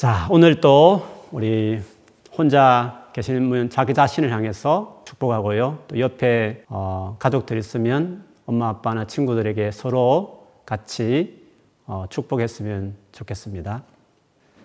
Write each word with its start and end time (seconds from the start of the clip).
자, 0.00 0.26
오늘 0.30 0.62
또 0.62 1.26
우리 1.30 1.78
혼자 2.32 3.06
계시는 3.12 3.50
분 3.50 3.68
자기 3.68 3.92
자신을 3.92 4.32
향해서 4.32 5.02
축복하고요. 5.04 5.80
또 5.88 6.00
옆에 6.00 6.64
어, 6.68 7.16
가족들 7.18 7.58
있으면 7.58 8.24
엄마, 8.46 8.70
아빠나 8.70 9.06
친구들에게 9.06 9.70
서로 9.72 10.48
같이 10.64 11.44
어, 11.84 12.06
축복했으면 12.08 12.94
좋겠습니다. 13.12 13.82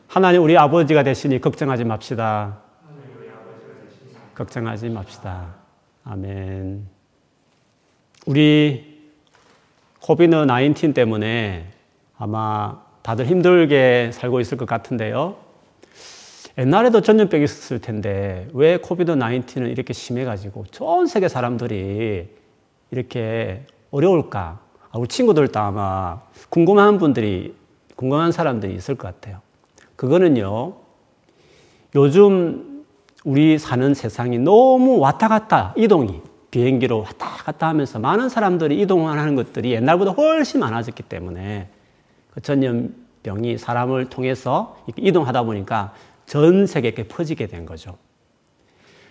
하나님 0.08 0.42
우리 0.42 0.58
아버지가 0.58 1.04
되시니 1.04 1.42
걱정하지 1.42 1.84
맙시다. 1.84 2.60
걱정하지 4.36 4.88
맙시다. 4.88 5.54
아멘. 6.06 6.88
우리 8.26 9.12
코비드 10.00 10.46
19 10.48 10.94
때문에 10.94 11.74
아마 12.18 12.85
다들 13.06 13.28
힘들게 13.28 14.10
살고 14.12 14.40
있을 14.40 14.58
것 14.58 14.66
같은데요. 14.66 15.36
옛날에도 16.58 17.02
전염병이 17.02 17.44
있었을 17.44 17.80
텐데 17.80 18.48
왜 18.52 18.78
코비드 18.78 19.14
19은 19.14 19.70
이렇게 19.70 19.94
심해가지고 19.94 20.66
전 20.72 21.06
세계 21.06 21.28
사람들이 21.28 22.28
이렇게 22.90 23.62
어려울까? 23.92 24.60
아, 24.90 24.98
우리 24.98 25.08
친구들도 25.08 25.60
아마 25.60 26.20
궁금한 26.50 26.98
분들이, 26.98 27.54
궁금한 27.96 28.32
사람들이 28.32 28.74
있을 28.74 28.96
것 28.96 29.08
같아요. 29.08 29.40
그거는요, 29.96 30.74
요즘 31.94 32.86
우리 33.24 33.60
사는 33.60 33.94
세상이 33.94 34.40
너무 34.40 34.98
왔다 34.98 35.28
갔다 35.28 35.76
이동이 35.78 36.22
비행기로 36.50 37.02
왔다 37.02 37.28
갔다 37.28 37.68
하면서 37.68 38.00
많은 38.00 38.30
사람들이 38.30 38.82
이동하는 38.82 39.36
것들이 39.36 39.74
옛날보다 39.74 40.10
훨씬 40.14 40.60
많아졌기 40.60 41.04
때문에 41.04 41.70
그 42.36 42.42
전염병이 42.42 43.58
사람을 43.58 44.10
통해서 44.10 44.78
이동하다 44.98 45.44
보니까 45.44 45.94
전 46.26 46.68
세계에 46.68 47.08
퍼지게 47.08 47.48
된 47.48 47.66
거죠. 47.66 47.98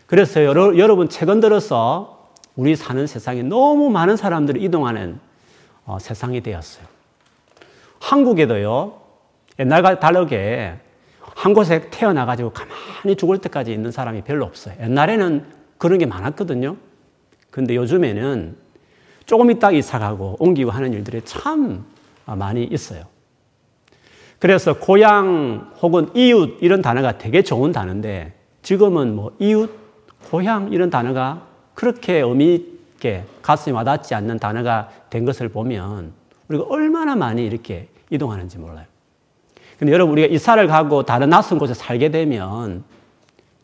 그래서 0.06 0.44
여러, 0.44 0.76
여러분 0.76 1.08
최근 1.08 1.40
들어서 1.40 2.30
우리 2.54 2.76
사는 2.76 3.06
세상에 3.06 3.42
너무 3.42 3.90
많은 3.90 4.16
사람들이 4.16 4.62
이동하는 4.62 5.18
어, 5.86 5.98
세상이 5.98 6.42
되었어요. 6.42 6.86
한국에도요, 8.00 9.00
옛날과 9.58 9.98
다르게 9.98 10.74
한 11.20 11.54
곳에 11.54 11.88
태어나가지고 11.90 12.52
가만히 12.52 13.16
죽을 13.16 13.38
때까지 13.38 13.72
있는 13.72 13.90
사람이 13.90 14.22
별로 14.22 14.44
없어요. 14.44 14.74
옛날에는 14.80 15.46
그런 15.78 15.98
게 15.98 16.04
많았거든요. 16.06 16.76
근데 17.50 17.74
요즘에는 17.74 18.56
조금 19.24 19.50
있다 19.50 19.70
이사 19.70 19.98
가고 19.98 20.36
옮기고 20.38 20.70
하는 20.70 20.92
일들이 20.92 21.22
참 21.22 21.86
많이 22.26 22.64
있어요. 22.64 23.13
그래서 24.44 24.74
고향 24.74 25.72
혹은 25.80 26.14
이웃 26.14 26.58
이런 26.60 26.82
단어가 26.82 27.16
되게 27.16 27.40
좋은 27.40 27.72
단어인데 27.72 28.34
지금은 28.60 29.16
뭐 29.16 29.32
이웃, 29.38 29.74
고향 30.28 30.70
이런 30.70 30.90
단어가 30.90 31.46
그렇게 31.72 32.18
의미 32.18 32.56
있게 32.56 33.24
가슴이 33.40 33.74
와닿지 33.74 34.14
않는 34.14 34.38
단어가 34.38 34.90
된 35.08 35.24
것을 35.24 35.48
보면 35.48 36.12
우리가 36.48 36.64
얼마나 36.68 37.16
많이 37.16 37.46
이렇게 37.46 37.88
이동하는지 38.10 38.58
몰라요. 38.58 38.84
근데 39.78 39.94
여러분 39.94 40.12
우리가 40.12 40.28
이사를 40.28 40.66
가고 40.66 41.04
다른 41.04 41.30
낯선 41.30 41.58
곳에 41.58 41.72
살게 41.72 42.10
되면 42.10 42.84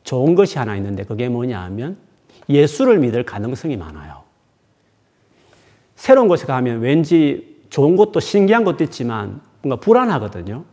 좋은 0.02 0.34
것이 0.34 0.58
하나 0.58 0.76
있는데 0.76 1.04
그게 1.04 1.28
뭐냐 1.28 1.60
하면 1.60 1.98
예수를 2.48 3.00
믿을 3.00 3.24
가능성이 3.24 3.76
많아요. 3.76 4.22
새로운 5.94 6.26
곳에 6.26 6.46
가면 6.46 6.80
왠지 6.80 7.58
좋은 7.68 7.96
것도 7.96 8.20
신기한 8.20 8.64
것도 8.64 8.82
있지만 8.84 9.42
뭔가 9.62 9.80
불안하거든요. 9.80 10.64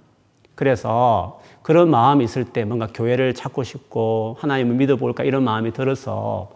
그래서 0.55 1.41
그런 1.61 1.89
마음이 1.89 2.23
있을 2.23 2.45
때 2.45 2.66
뭔가 2.66 2.88
교회를 2.94 3.33
찾고 3.33 3.63
싶고 3.63 4.38
하나님을 4.39 4.75
믿어볼까 4.75 5.23
이런 5.23 5.44
마음이 5.44 5.73
들어서 5.73 6.49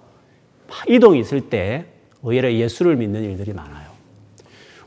이동이 0.88 1.20
있을 1.20 1.42
때 1.50 1.86
오히려 2.22 2.52
예수를 2.52 2.96
믿는 2.96 3.24
일들이 3.24 3.54
많아요. 3.54 3.92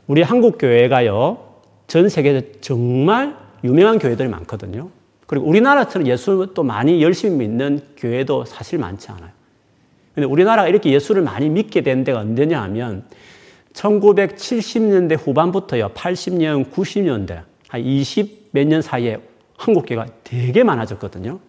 우리 0.07 0.21
한국 0.21 0.57
교회가요, 0.59 1.37
전 1.87 2.09
세계에서 2.09 2.45
정말 2.61 3.37
유명한 3.63 3.99
교회들이 3.99 4.27
많거든요. 4.27 4.89
그리고 5.27 5.47
우리나라처럼 5.47 6.07
예수를 6.07 6.53
또 6.53 6.63
많이 6.63 7.01
열심히 7.01 7.37
믿는 7.37 7.79
교회도 7.97 8.45
사실 8.45 8.79
많지 8.79 9.11
않아요. 9.11 9.31
근데 10.13 10.27
우리나라가 10.27 10.67
이렇게 10.67 10.91
예수를 10.91 11.21
많이 11.23 11.49
믿게 11.49 11.81
된 11.81 12.03
데가 12.03 12.19
언제냐 12.19 12.61
하면 12.63 13.05
1970년대 13.75 15.17
후반부터요, 15.19 15.89
80년, 15.89 16.71
90년대, 16.71 17.43
한 17.67 17.81
20 17.81 18.49
몇 18.51 18.67
년 18.67 18.81
사이에 18.81 19.19
한국교회가 19.57 20.07
되게 20.23 20.63
많아졌거든요. 20.63 21.39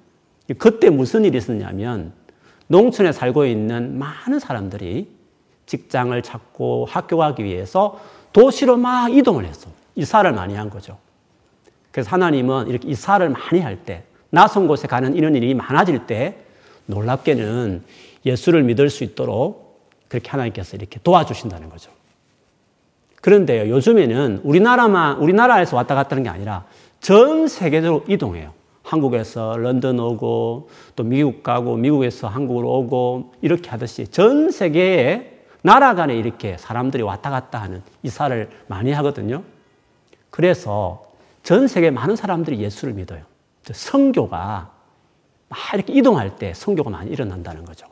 그때 0.59 0.91
무슨 0.91 1.25
일이 1.25 1.39
있었냐면 1.39 2.13
농촌에 2.69 3.13
살고 3.13 3.47
있는 3.47 3.99
많은 3.99 4.39
사람들이 4.41 5.09
직장을 5.67 6.21
찾고 6.23 6.87
학교 6.89 7.17
가기 7.17 7.45
위해서 7.45 8.01
도시로 8.33 8.77
막 8.77 9.13
이동을 9.13 9.45
했어. 9.45 9.71
이사를 9.95 10.31
많이 10.33 10.55
한 10.55 10.69
거죠. 10.69 10.99
그래서 11.91 12.11
하나님은 12.11 12.69
이렇게 12.69 12.89
이사를 12.89 13.29
많이 13.29 13.61
할 13.61 13.85
때, 13.85 14.05
낯선 14.31 14.67
곳에 14.69 14.87
가는 14.87 15.15
이런 15.15 15.35
일이 15.35 15.55
많아질 15.55 16.07
때, 16.07 16.37
놀랍게는 16.87 17.83
예수를 18.25 18.63
믿을 18.65 18.91
수 18.91 19.05
있도록 19.05 19.89
그렇게 20.09 20.29
하나님께서 20.31 20.77
이렇게 20.77 21.01
도와주신다는 21.03 21.71
거죠. 21.71 21.96
그런데요, 23.27 23.69
요즘에는 23.75 24.43
우리나라만, 24.45 25.17
우리나라에서 25.17 25.77
왔다 25.77 25.97
갔다 25.97 26.13
하는 26.13 26.23
게 26.23 26.29
아니라 26.29 26.65
전 27.01 27.49
세계적으로 27.49 28.05
이동해요. 28.07 28.53
한국에서 28.85 29.57
런던 29.57 29.99
오고 29.99 30.69
또 30.95 31.03
미국 31.03 31.43
가고 31.43 31.77
미국에서 31.77 32.29
한국으로 32.29 32.73
오고 32.79 33.33
이렇게 33.43 33.69
하듯이 33.69 34.07
전 34.07 34.53
세계에 34.53 35.41
나라 35.63 35.97
간에 35.97 36.15
이렇게 36.15 36.57
사람들이 36.57 37.03
왔다 37.03 37.31
갔다 37.31 37.61
하는 37.61 37.83
이사를 38.05 38.49
많이 38.69 38.93
하거든요. 38.93 39.43
그래서 40.31 41.03
전 41.43 41.67
세계 41.67 41.91
많은 41.91 42.15
사람들이 42.15 42.61
예수를 42.61 42.95
믿어요. 42.95 43.23
성교가 43.65 44.71
막 45.49 45.59
이렇게 45.75 45.93
이동할 45.95 46.37
때 46.37 46.55
성교가 46.55 46.91
많이 46.91 47.11
일어난다는 47.11 47.65
거죠. 47.65 47.89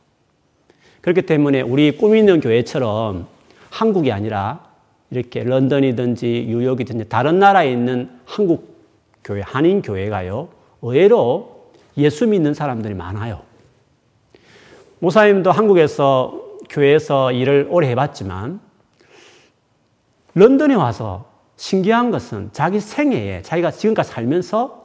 그렇기 1.01 1.23
때문에 1.23 1.61
우리 1.63 1.97
꿈 1.97 2.15
있는 2.15 2.41
교회처럼 2.41 3.27
한국이 3.71 4.13
아니라 4.13 4.74
이렇게 5.15 5.45
런던이든지 5.45 6.47
뉴욕이든지 6.49 7.09
다른 7.09 7.39
나라에 7.39 7.71
있는 7.71 8.11
한국 8.25 8.75
교회, 9.23 9.41
한인 9.41 9.81
교회가요, 9.81 10.49
의외로 10.83 11.71
예수 11.97 12.27
믿는 12.27 12.53
사람들이 12.53 12.95
많아요. 12.95 13.43
모사님도 14.99 15.53
한국에서 15.53 16.43
교회에서 16.69 17.31
일을 17.33 17.69
오래 17.71 17.89
해봤지만 17.91 18.59
런던에 20.35 20.75
와서 20.75 21.27
신기한 21.57 22.11
것은 22.11 22.51
자기 22.53 22.81
생애에 22.81 23.43
자기가 23.43 23.71
지금까지 23.71 24.11
살면서 24.11 24.85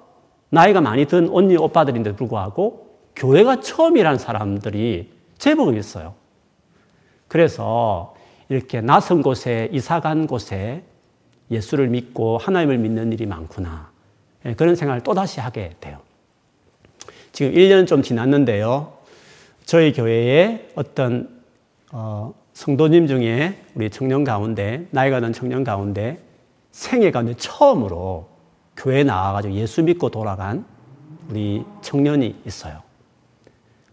나이가 0.50 0.80
많이 0.80 1.06
든 1.06 1.30
언니 1.32 1.58
오빠들인데도 1.58 2.16
불구하고 2.16 2.90
교회가 3.16 3.62
처음이라는 3.62 4.20
사람들이 4.20 5.12
제법 5.40 5.76
있어요. 5.76 6.14
그래서 7.28 8.14
이렇게 8.50 8.82
낯선 8.82 9.22
곳에 9.22 9.70
이사 9.72 10.00
간 10.00 10.28
곳에 10.28 10.84
예수를 11.52 11.88
믿고 11.88 12.38
하나님을 12.38 12.78
믿는 12.80 13.14
일이 13.14 13.26
많구나. 13.26 13.92
예, 14.46 14.54
그런 14.56 14.76
생각을 14.76 15.02
또다시 15.02 15.40
하게 15.40 15.76
돼요. 15.80 16.00
지금 17.32 17.54
1년 17.54 17.88
좀 17.88 18.02
지났는데요. 18.02 18.94
저희 19.66 19.94
교회에 19.94 20.72
어떤 20.76 21.40
어, 21.92 22.34
성도님 22.54 23.08
중에 23.08 23.64
우리 23.76 23.90
청년 23.90 24.24
가운데, 24.24 24.86
나이가 24.92 25.20
든 25.22 25.32
청년 25.32 25.64
가운데 25.64 26.20
생애 26.72 27.12
가운데 27.12 27.34
처음으로 27.36 28.28
교회 28.76 29.04
나와가지고 29.04 29.56
예수 29.56 29.84
믿고 29.84 30.10
돌아간 30.10 30.66
우리 31.30 31.64
청년이 31.82 32.42
있어요. 32.46 32.82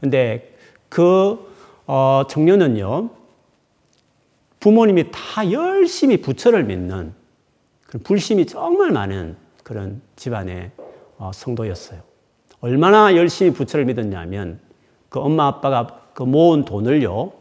근데 0.00 0.54
그 0.88 1.54
어, 1.86 2.22
청년은요, 2.28 3.10
부모님이 4.66 5.12
다 5.12 5.48
열심히 5.52 6.20
부처를 6.20 6.64
믿는 6.64 7.14
그런 7.86 8.02
불심이 8.02 8.46
정말 8.46 8.90
많은 8.90 9.36
그런 9.62 10.02
집안의 10.16 10.72
어, 11.18 11.30
성도였어요. 11.32 12.00
얼마나 12.58 13.14
열심히 13.14 13.52
부처를 13.52 13.84
믿었냐면 13.84 14.58
그 15.08 15.20
엄마 15.20 15.46
아빠가 15.46 16.00
그 16.14 16.24
모은 16.24 16.64
돈을요, 16.64 17.32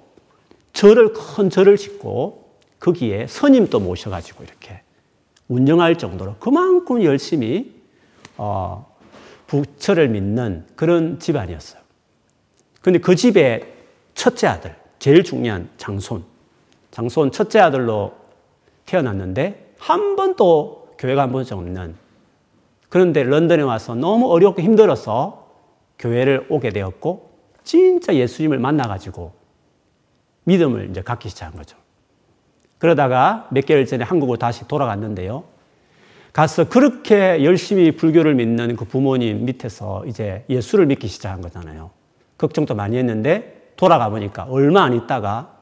절을 0.74 1.14
큰 1.14 1.50
절을 1.50 1.78
짓고 1.78 2.48
거기에 2.80 3.26
스님도 3.26 3.80
모셔가지고 3.80 4.44
이렇게 4.44 4.82
운영할 5.48 5.98
정도로 5.98 6.36
그만큼 6.40 7.02
열심히 7.02 7.74
어, 8.38 8.96
부처를 9.48 10.10
믿는 10.10 10.68
그런 10.76 11.18
집안이었어요. 11.18 11.82
근데 12.82 13.00
그 13.00 13.16
집의 13.16 13.74
첫째 14.14 14.46
아들, 14.46 14.76
제일 15.00 15.24
중요한 15.24 15.70
장손, 15.78 16.35
장손 16.96 17.32
첫째 17.34 17.60
아들로 17.60 18.14
태어났는데 18.86 19.74
한 19.80 20.16
번도 20.16 20.96
교회가 20.98 21.24
한 21.24 21.34
번씩 21.34 21.58
없는 21.58 21.94
그런데 22.88 23.22
런던에 23.24 23.64
와서 23.64 23.96
너무 23.96 24.32
어렵고 24.32 24.62
힘들어서 24.62 25.46
교회를 26.00 26.46
오게 26.48 26.70
되었고 26.70 27.32
진짜 27.66 28.16
예수님을 28.16 28.60
만나가지고 28.60 29.34
믿음을 30.46 30.90
이제 30.90 31.02
갖기 31.02 31.28
시작한 31.28 31.58
거죠. 31.58 31.76
그러다가 32.78 33.50
몇 33.52 33.66
개월 33.66 33.86
전에 33.86 34.06
한국으로 34.06 34.38
다시 34.38 34.66
돌아갔는데요. 34.66 35.44
가서 36.32 36.70
그렇게 36.70 37.44
열심히 37.44 37.92
불교를 37.92 38.36
믿는 38.36 38.78
그 38.78 38.86
부모님 38.86 39.44
밑에서 39.44 40.06
이제 40.06 40.46
예수를 40.50 40.86
믿기 40.86 41.10
시작한 41.10 41.42
거잖아요. 41.42 41.92
걱정도 42.38 42.74
많이 42.74 42.96
했는데 42.96 43.72
돌아가 43.76 44.10
보니까 44.10 44.44
얼마 44.44 44.84
안 44.84 44.94
있다가 44.94 45.55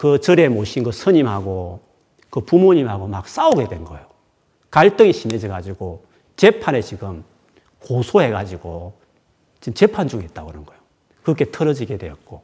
그 0.00 0.18
절에 0.18 0.48
모신 0.48 0.82
그 0.82 0.92
스님하고 0.92 1.80
그 2.30 2.40
부모님하고 2.40 3.06
막 3.06 3.28
싸우게 3.28 3.68
된 3.68 3.84
거예요. 3.84 4.06
갈등이 4.70 5.12
심해져 5.12 5.48
가지고 5.48 6.06
재판에 6.36 6.80
지금 6.80 7.22
고소해 7.80 8.30
가지고 8.30 8.94
지금 9.60 9.74
재판 9.74 10.08
중에 10.08 10.22
있다고 10.22 10.48
그런 10.48 10.64
거예요. 10.64 10.80
그렇게 11.22 11.44
틀어지게 11.44 11.98
되었고 11.98 12.42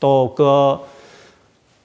또 0.00 0.34
그 0.36 0.78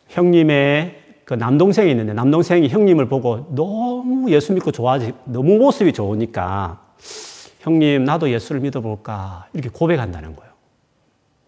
형님의 0.09 0.95
그 1.25 1.35
남동생이 1.35 1.91
있는데 1.91 2.13
남동생이 2.13 2.67
형님을 2.67 3.07
보고 3.07 3.53
너무 3.53 4.31
예수 4.31 4.51
믿고 4.51 4.71
좋아지 4.71 5.13
너무 5.25 5.59
모습이 5.59 5.93
좋으니까 5.93 6.81
형님 7.59 8.03
나도 8.03 8.31
예수를 8.31 8.61
믿어볼까 8.61 9.45
이렇게 9.53 9.69
고백한다는 9.69 10.35
거예요. 10.35 10.51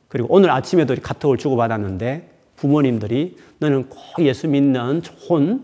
그리고 0.07 0.27
오늘 0.29 0.51
아침에도 0.51 0.95
카톡을 1.01 1.39
주고받았는데 1.39 2.32
부모님들이 2.55 3.37
너는 3.59 3.89
꼭 3.89 4.25
예수 4.25 4.47
믿는 4.47 5.01
좋은 5.01 5.63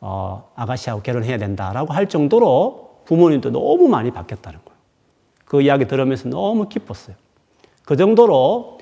어, 0.00 0.50
아가씨하고 0.54 1.02
결혼해야 1.02 1.38
된다라고 1.38 1.92
할 1.92 2.08
정도로 2.08 3.02
부모님도 3.04 3.50
너무 3.50 3.88
많이 3.88 4.10
바뀌었다는 4.10 4.58
거예요. 4.64 4.78
그 5.44 5.62
이야기 5.62 5.86
들으면서 5.86 6.28
너무 6.28 6.68
기뻤어요. 6.68 7.16
그 7.84 7.96
정도로 7.96 8.78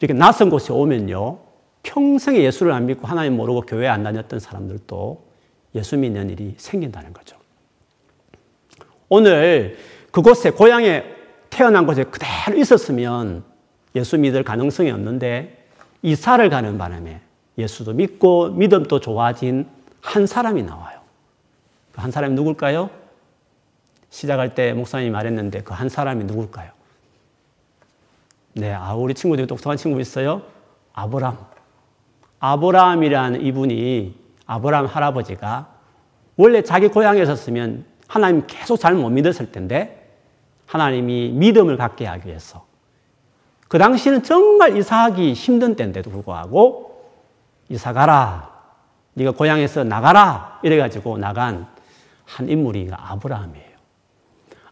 이렇게 0.00 0.12
낯선 0.12 0.50
곳에 0.50 0.72
오면요. 0.72 1.38
평생에 1.82 2.42
예수를 2.42 2.72
안 2.72 2.86
믿고 2.86 3.06
하나님 3.06 3.36
모르고 3.36 3.62
교회 3.62 3.88
안 3.88 4.02
다녔던 4.02 4.38
사람들도 4.38 5.24
예수 5.74 5.96
믿는 5.96 6.30
일이 6.30 6.54
생긴다는 6.58 7.12
거죠. 7.12 7.36
오늘 9.08 9.78
그곳에 10.10 10.50
고향에 10.50 11.04
태어난 11.48 11.86
곳에 11.86 12.04
그대로 12.04 12.58
있었으면 12.58 13.44
예수 13.94 14.18
믿을 14.18 14.44
가능성이 14.44 14.90
없는데 14.90 15.59
이사를 16.02 16.48
가는 16.50 16.78
바람에 16.78 17.20
예수도 17.58 17.92
믿고 17.92 18.48
믿음도 18.50 19.00
좋아진 19.00 19.66
한 20.00 20.26
사람이 20.26 20.62
나와요. 20.62 21.00
그 21.92 22.00
한 22.00 22.10
사람이 22.10 22.34
누굴까요? 22.34 22.88
시작할 24.10 24.54
때 24.54 24.72
목사님이 24.72 25.10
말했는데 25.10 25.62
그 25.62 25.74
한 25.74 25.88
사람이 25.88 26.24
누굴까요? 26.24 26.70
네, 28.54 28.72
아, 28.72 28.94
우리 28.94 29.14
친구들이 29.14 29.46
똑똑한 29.46 29.76
친구 29.76 30.00
있어요? 30.00 30.42
아브람. 30.92 31.38
아브라함이라는 32.40 33.42
이분이 33.42 34.14
아브라함 34.46 34.86
할아버지가 34.86 35.68
원래 36.36 36.62
자기 36.62 36.88
고향에 36.88 37.22
있었으면 37.22 37.84
하나님 38.08 38.44
계속 38.46 38.78
잘 38.78 38.94
못 38.94 39.10
믿었을 39.10 39.52
텐데 39.52 40.08
하나님이 40.66 41.30
믿음을 41.30 41.76
갖게 41.76 42.06
하기 42.06 42.28
위해서 42.28 42.64
그 43.70 43.78
당시는 43.78 44.24
정말 44.24 44.76
이사하기 44.76 45.32
힘든 45.32 45.76
때인데도 45.76 46.10
불구하고 46.10 47.04
이사 47.68 47.92
가라. 47.92 48.50
네가 49.14 49.30
고향에서 49.30 49.84
나가라. 49.84 50.58
이래가지고 50.64 51.18
나간 51.18 51.68
한 52.24 52.48
인물이 52.48 52.90
아브라함이에요. 52.92 53.70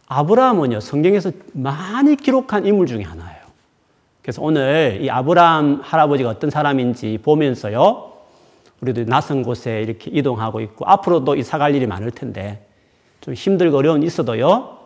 아브라함은요, 0.05 0.81
성경에서 0.81 1.31
많이 1.53 2.17
기록한 2.17 2.65
인물 2.65 2.87
중에 2.87 3.03
하나예요. 3.03 3.39
그래서 4.21 4.41
오늘 4.41 4.99
이 5.01 5.09
아브라함 5.09 5.79
할아버지가 5.81 6.29
어떤 6.29 6.49
사람인지 6.49 7.19
보면서요, 7.23 8.11
우리도 8.81 9.05
낯선 9.05 9.43
곳에 9.43 9.81
이렇게 9.81 10.11
이동하고 10.11 10.59
있고, 10.59 10.85
앞으로도 10.85 11.35
이사 11.35 11.57
갈 11.57 11.73
일이 11.73 11.87
많을 11.87 12.11
텐데, 12.11 12.67
좀 13.21 13.33
힘들고 13.33 13.77
어려운 13.77 14.03
있어도요, 14.03 14.78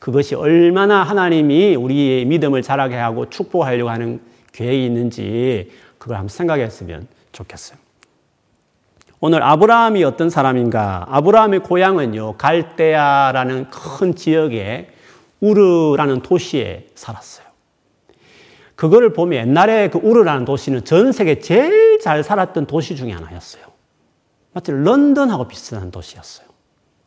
그것이 0.00 0.34
얼마나 0.34 1.02
하나님이 1.02 1.76
우리의 1.76 2.24
믿음을 2.24 2.62
자라게 2.62 2.96
하고 2.96 3.28
축복하려고 3.30 3.90
하는 3.90 4.20
계획이 4.52 4.86
있는지 4.86 5.70
그걸 5.98 6.16
한번 6.16 6.28
생각했으면 6.30 7.06
좋겠어요. 7.32 7.78
오늘 9.20 9.42
아브라함이 9.42 10.02
어떤 10.02 10.30
사람인가? 10.30 11.06
아브라함의 11.10 11.60
고향은요, 11.60 12.38
갈대아라는 12.38 13.68
큰 13.68 14.14
지역에 14.16 14.88
우르라는 15.40 16.22
도시에 16.22 16.86
살았어요. 16.94 17.46
그거를 18.76 19.12
보면 19.12 19.48
옛날에 19.48 19.90
그 19.90 19.98
우르라는 19.98 20.46
도시는 20.46 20.86
전 20.86 21.12
세계 21.12 21.38
제일 21.38 22.00
잘 22.00 22.24
살았던 22.24 22.66
도시 22.66 22.96
중에 22.96 23.12
하나였어요. 23.12 23.64
마치 24.54 24.72
런던하고 24.72 25.46
비슷한 25.48 25.90
도시였어요. 25.90 26.48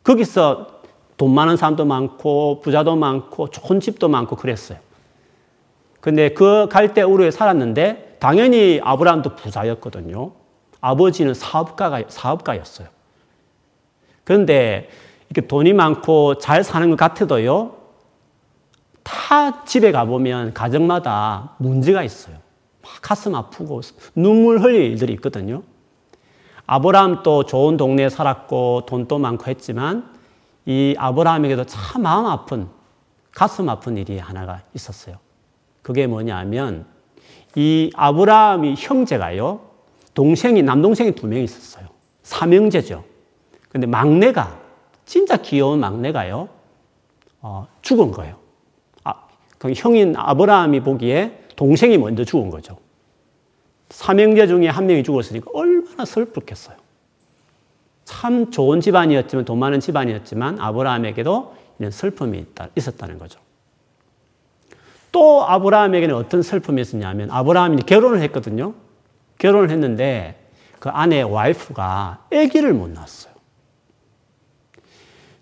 거기서 0.04 0.73
돈 1.16 1.34
많은 1.34 1.56
사람도 1.56 1.84
많고 1.84 2.60
부자도 2.60 2.96
많고 2.96 3.50
좋은 3.50 3.80
집도 3.80 4.08
많고 4.08 4.36
그랬어요. 4.36 4.78
근데 6.00 6.30
그 6.30 6.68
갈대 6.70 7.02
우르에 7.02 7.30
살았는데 7.30 8.16
당연히 8.18 8.80
아브라함도 8.82 9.36
부자였거든요. 9.36 10.32
아버지는 10.80 11.32
사업가가 11.34 12.02
사업가였어요. 12.08 12.88
그런데 14.24 14.88
이렇게 15.30 15.46
돈이 15.46 15.72
많고 15.72 16.38
잘 16.38 16.62
사는 16.64 16.88
것 16.90 16.96
같아도요. 16.96 17.76
타 19.02 19.64
집에 19.64 19.92
가보면 19.92 20.54
가정마다 20.54 21.54
문제가 21.58 22.02
있어요. 22.02 22.36
막 22.82 22.92
가슴 23.00 23.34
아프고 23.34 23.80
눈물 24.14 24.60
흘릴 24.60 24.92
일들이 24.92 25.12
있거든요. 25.14 25.62
아브라함도 26.66 27.44
좋은 27.44 27.76
동네에 27.76 28.08
살았고 28.08 28.84
돈도 28.86 29.18
많고 29.18 29.46
했지만 29.46 30.13
이 30.66 30.94
아브라함에게도 30.98 31.64
참 31.64 32.02
마음 32.02 32.26
아픈, 32.26 32.68
가슴 33.32 33.68
아픈 33.68 33.96
일이 33.96 34.18
하나가 34.18 34.62
있었어요. 34.74 35.16
그게 35.82 36.06
뭐냐면 36.06 36.86
이 37.54 37.90
아브라함이 37.94 38.74
형제가요, 38.78 39.60
동생이, 40.14 40.62
남동생이 40.62 41.12
두 41.12 41.26
명 41.26 41.40
있었어요. 41.42 41.86
삼형제죠. 42.22 43.04
근데 43.68 43.86
막내가, 43.86 44.58
진짜 45.04 45.36
귀여운 45.36 45.80
막내가요, 45.80 46.48
어, 47.42 47.66
죽은 47.82 48.12
거예요. 48.12 48.36
아, 49.04 49.14
그 49.58 49.72
형인 49.74 50.14
아브라함이 50.16 50.80
보기에 50.80 51.40
동생이 51.56 51.98
먼저 51.98 52.24
죽은 52.24 52.48
거죠. 52.50 52.78
삼형제 53.90 54.46
중에 54.46 54.68
한 54.68 54.86
명이 54.86 55.02
죽었으니까 55.02 55.50
얼마나 55.52 56.04
슬펐겠어요. 56.04 56.76
참 58.24 58.50
좋은 58.50 58.80
집안이었지만 58.80 59.44
돈 59.44 59.58
많은 59.58 59.80
집안이었지만 59.80 60.58
아브라함에게도 60.58 61.54
이런 61.78 61.90
슬픔이 61.90 62.38
있다, 62.38 62.70
있었다는 62.74 63.18
거죠. 63.18 63.38
또 65.12 65.44
아브라함에게는 65.46 66.14
어떤 66.14 66.40
슬픔이 66.40 66.80
있었냐면 66.80 67.30
아브라함이 67.30 67.82
결혼을 67.82 68.22
했거든요. 68.22 68.72
결혼을 69.36 69.68
했는데 69.68 70.42
그 70.80 70.88
아내 70.88 71.20
와이프가 71.20 72.20
아기를 72.32 72.72
못 72.72 72.88
낳았어요. 72.88 73.34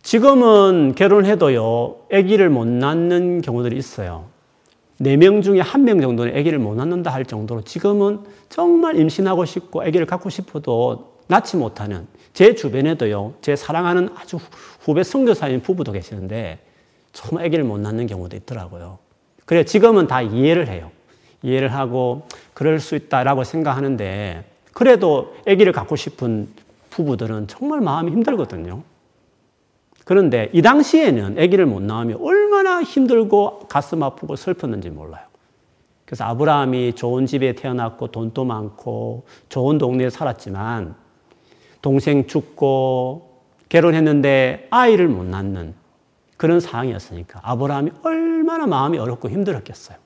지금은 0.03 0.97
결혼해도요, 0.97 1.99
아기를 2.13 2.51
못 2.51 2.67
낳는 2.67 3.43
경우들이 3.43 3.77
있어요. 3.77 4.25
네 4.99 5.17
명 5.17 5.41
중에 5.41 5.61
한 5.61 5.85
명 5.85 6.01
정도는 6.01 6.37
아기를 6.37 6.59
못 6.59 6.75
낳는다 6.75 7.13
할 7.13 7.25
정도로 7.27 7.63
지금은 7.63 8.25
정말 8.49 8.97
임신하고 8.97 9.45
싶고 9.45 9.83
아기를 9.83 10.05
갖고 10.07 10.31
싶어도 10.31 11.12
낳지 11.27 11.57
못하는 11.57 12.07
제 12.33 12.55
주변에도요, 12.55 13.35
제 13.43 13.57
사랑하는 13.57 14.09
아주 14.17 14.39
후배 14.81 15.03
선교사인 15.03 15.61
부부도 15.61 15.93
계시는데 15.93 16.59
정말 17.13 17.47
아기를 17.47 17.65
못 17.65 17.79
낳는 17.79 18.07
경우도 18.07 18.37
있더라고요. 18.37 18.99
그래 19.45 19.65
지금은 19.65 20.07
다 20.07 20.23
이해를 20.23 20.69
해요. 20.69 20.91
이해를 21.43 21.75
하고 21.75 22.27
그럴 22.55 22.81
수 22.81 22.95
있다라고 22.97 23.45
생각하는데 23.45 24.45
그래도 24.73 25.35
아기를 25.47 25.73
갖고 25.73 25.97
싶은 25.97 26.49
부부들은 26.91 27.49
정말 27.49 27.81
마음이 27.81 28.13
힘들거든요. 28.13 28.83
그런데 30.05 30.51
이 30.53 30.63
당시에는 30.63 31.39
아기를 31.39 31.67
못 31.67 31.83
낳으면 31.83 32.19
얼마나 32.21 32.83
힘들고 32.83 33.61
가슴 33.69 34.03
아프고 34.03 34.37
슬펐는지 34.37 34.91
몰라요. 34.91 35.25
그래서 36.05 36.25
아브라함이 36.25 36.95
좋은 36.95 37.27
집에 37.27 37.55
태어났고 37.55 38.09
돈도 38.09 38.45
많고 38.45 39.25
좋은 39.49 39.79
동네에 39.79 40.11
살았지만 40.11 41.02
동생 41.83 42.27
죽고 42.27 43.43
결혼했는데 43.69 44.69
아이를 44.71 45.09
못 45.09 45.25
낳는 45.25 45.75
그런 46.37 46.61
상황이었으니까 46.61 47.41
아브라함이 47.43 47.91
얼마나 48.03 48.67
마음이 48.67 48.99
어렵고 48.99 49.29
힘들었겠어요. 49.29 49.99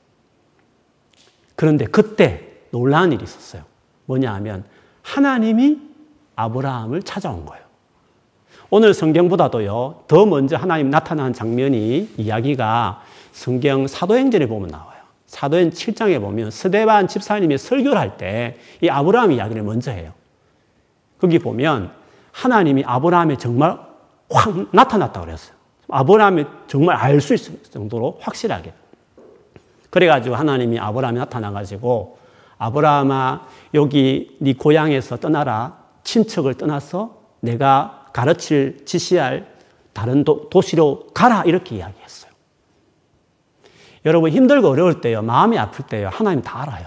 그런데 1.55 1.85
그때 1.87 2.49
놀라운 2.71 3.13
일이 3.13 3.23
있었어요. 3.25 3.63
뭐냐 4.07 4.35
하면 4.35 4.65
하나님이 5.03 5.79
아브라함을 6.35 7.03
찾아온 7.03 7.47
거예요. 7.47 7.65
오늘 8.69 8.93
성경보다도요, 8.93 10.05
더 10.09 10.27
먼저 10.27 10.57
하나님 10.57 10.91
나타난 10.91 11.33
장면이 11.33 12.15
이야기가 12.17 13.03
성경 13.33 13.87
사도행전에 13.87 14.47
보면 14.47 14.69
나와요. 14.69 14.97
사도행 15.27 15.71
7장에 15.71 16.21
보면 16.21 16.51
스데반 16.51 17.09
집사님이 17.09 17.59
설교를 17.59 17.99
할 17.99 18.17
때 18.17 18.57
이 18.83 18.89
아브라함 18.89 19.33
이야기를 19.33 19.63
먼저 19.63 19.91
해요. 19.91 20.13
거기 21.19 21.39
보면 21.39 21.93
하나님이 22.33 22.85
아브라함에 22.85 23.37
정말 23.37 23.79
확 24.31 24.69
나타났다고 24.73 25.27
그랬어요. 25.27 25.57
아브라함이 25.89 26.45
정말 26.67 26.97
알 26.97 27.21
수 27.21 27.35
있을 27.35 27.63
정도로 27.71 28.19
확실하게. 28.21 28.75
그래가지고 29.91 30.35
하나님이 30.35 30.79
아브라함이 30.79 31.19
나타나가지고 31.19 32.19
아브라함아 32.59 33.47
여기 33.75 34.37
네 34.41 34.53
고향에서 34.53 35.17
떠나라 35.19 35.79
친척을 36.05 36.55
떠나서 36.55 37.23
내가 37.41 38.07
가르칠 38.13 38.85
지시할 38.85 39.55
다른 39.93 40.25
도, 40.25 40.49
도시로 40.51 41.09
가라 41.15 41.45
이렇게 41.45 41.77
이야기했어요. 41.77 42.31
여러분 44.05 44.31
힘들고 44.31 44.69
어려울 44.69 45.01
때요 45.01 45.23
마음이 45.23 45.59
아플 45.59 45.87
때요 45.87 46.11
하나님 46.13 46.43
다 46.43 46.63
알아요. 46.63 46.87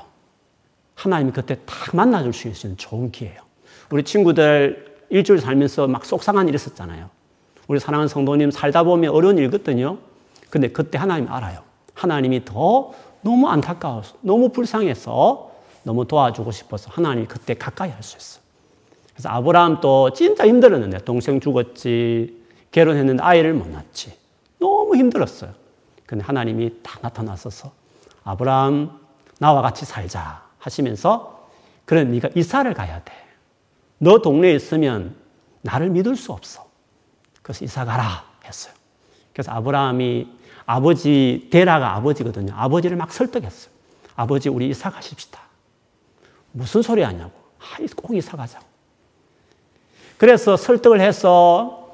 하나님이 0.95 1.31
그때 1.31 1.57
딱 1.65 1.95
만나줄 1.95 2.33
수 2.33 2.48
있는 2.48 2.77
좋은 2.77 3.12
기회예요. 3.12 3.49
우리 3.91 4.03
친구들 4.03 4.98
일주일 5.10 5.39
살면서 5.39 5.88
막 5.88 6.05
속상한 6.05 6.48
일 6.48 6.55
있었잖아요. 6.55 7.10
우리 7.67 7.79
사랑하는 7.79 8.08
성도님 8.08 8.51
살다 8.51 8.84
보면 8.84 9.12
어려운 9.12 9.38
일 9.38 9.46
있거든요. 9.46 9.98
근데 10.50 10.69
그때 10.69 10.98
하나님 10.98 11.31
알아요. 11.31 11.62
하나님이 11.93 12.46
더 12.46 12.91
너무 13.22 13.48
안타까워서, 13.50 14.15
너무 14.22 14.50
불쌍해서, 14.50 15.51
너무 15.84 16.05
도와주고 16.08 16.51
싶어서 16.51 16.89
하나님이 16.91 17.27
그때 17.27 17.53
가까이 17.53 17.89
할 17.89 18.01
수 18.01 18.17
있어. 18.17 18.39
그래서 19.13 19.29
아브라함도 19.29 20.13
진짜 20.13 20.48
힘들었는데, 20.48 21.00
동생 21.00 21.39
죽었지, 21.39 22.41
결혼했는데 22.72 23.22
아이를 23.22 23.53
못 23.53 23.67
낳지. 23.67 24.13
너무 24.60 24.96
힘들었어요. 24.96 25.51
근데 26.05 26.24
하나님이 26.24 26.75
딱 26.81 27.00
나타나서서, 27.01 27.72
아브라함, 28.24 28.98
나와 29.39 29.62
같이 29.62 29.86
살자 29.86 30.43
하시면서, 30.60 31.48
그래, 31.86 32.03
네가 32.03 32.29
이사를 32.36 32.74
가야 32.74 33.03
돼. 33.03 33.13
너 34.00 34.20
동네에 34.20 34.56
있으면 34.56 35.15
나를 35.62 35.89
믿을 35.89 36.15
수 36.15 36.32
없어. 36.32 36.68
그래서 37.41 37.63
이사 37.63 37.86
가라 37.86 38.25
했어요. 38.46 38.74
그래서 39.34 39.51
아브라함이 39.51 40.27
아버지, 40.65 41.48
데라가 41.51 41.96
아버지거든요. 41.96 42.53
아버지를 42.56 42.98
막 42.98 43.12
설득했어요. 43.12 43.72
아버지, 44.15 44.50
우리 44.50 44.70
이사 44.70 44.89
가십시다. 44.89 45.39
무슨 46.51 46.82
소리 46.82 47.01
하냐고. 47.01 47.32
아, 47.60 47.77
꼭 47.96 48.15
이사 48.15 48.38
가자고. 48.38 48.65
그래서 50.18 50.58
설득을 50.58 51.00
해서 51.00 51.94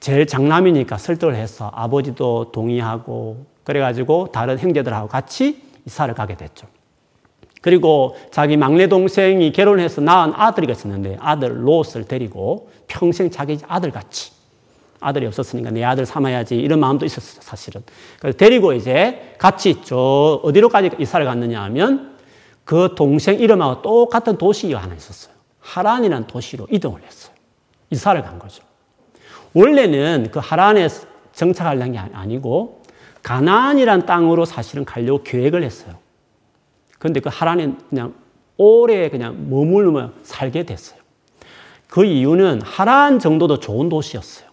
제일 0.00 0.26
장남이니까 0.26 0.98
설득을 0.98 1.34
해서 1.34 1.70
아버지도 1.74 2.52
동의하고 2.52 3.46
그래가지고 3.64 4.30
다른 4.32 4.58
형제들하고 4.58 5.08
같이 5.08 5.62
이사를 5.86 6.12
가게 6.14 6.36
됐죠. 6.36 6.66
그리고 7.64 8.14
자기 8.30 8.58
막내 8.58 8.88
동생이 8.88 9.50
결혼해서 9.52 10.02
낳은 10.02 10.34
아들이 10.36 10.70
있었는데 10.70 11.16
아들 11.18 11.66
롯을 11.66 12.04
데리고 12.06 12.68
평생 12.88 13.30
자기 13.30 13.58
아들같이 13.66 14.32
아들이 15.00 15.26
없었으니까 15.26 15.70
내 15.70 15.82
아들 15.82 16.04
삼아야지 16.04 16.56
이런 16.56 16.78
마음도 16.78 17.06
있었어요, 17.06 17.40
사실은. 17.40 17.82
그래서 18.20 18.36
데리고 18.36 18.74
이제 18.74 19.34
같이 19.38 19.80
저 19.82 20.42
어디로까지 20.44 20.90
이사를 20.98 21.24
갔느냐 21.24 21.62
하면 21.62 22.18
그 22.66 22.94
동생 22.98 23.40
이름하고 23.40 23.80
똑같은 23.80 24.36
도시가 24.36 24.82
하나 24.82 24.94
있었어요. 24.94 25.32
하란이라는 25.60 26.26
도시로 26.26 26.66
이동을 26.70 27.02
했어요. 27.02 27.32
이사를 27.88 28.20
간 28.20 28.38
거죠. 28.38 28.62
원래는 29.54 30.28
그 30.32 30.38
하란에 30.38 30.86
정착하려는 31.32 31.92
게 31.92 31.98
아니고 31.98 32.82
가나안이란 33.22 34.04
땅으로 34.04 34.44
사실은 34.44 34.84
가려고 34.84 35.22
계획을 35.22 35.62
했어요. 35.62 36.03
그런데 37.04 37.20
그 37.20 37.28
하란에 37.30 37.74
그냥 37.90 38.14
오래 38.56 39.10
그냥 39.10 39.50
머물며 39.50 40.12
살게 40.22 40.62
됐어요. 40.62 40.98
그 41.86 42.06
이유는 42.06 42.62
하란 42.62 43.18
정도도 43.18 43.60
좋은 43.60 43.90
도시였어요. 43.90 44.48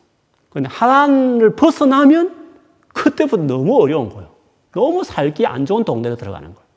근데 0.50 0.68
하란을 0.68 1.56
벗어나면 1.56 2.50
그때부터 2.90 3.44
너무 3.44 3.82
어려운 3.82 4.10
거예요. 4.10 4.32
너무 4.74 5.06
살기 5.06 5.46
안 5.46 5.66
좋은 5.66 5.86
동네로 5.86 6.18
들어가는 6.18 6.54
거예요. 6.54 6.68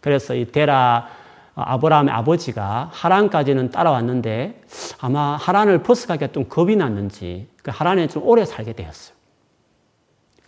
그래서 0.00 0.34
이 0.34 0.44
데라 0.50 1.06
아브라함의 1.54 2.12
아버지가 2.12 2.90
하란까지는 2.92 3.70
따라왔는데 3.70 4.60
아마 4.98 5.36
하란을 5.36 5.84
벗어가기가 5.84 6.32
좀 6.32 6.48
겁이 6.48 6.74
났는지 6.74 7.46
그 7.62 7.70
하란에 7.72 8.08
좀 8.08 8.24
오래 8.26 8.44
살게 8.44 8.72
되었어요. 8.72 9.14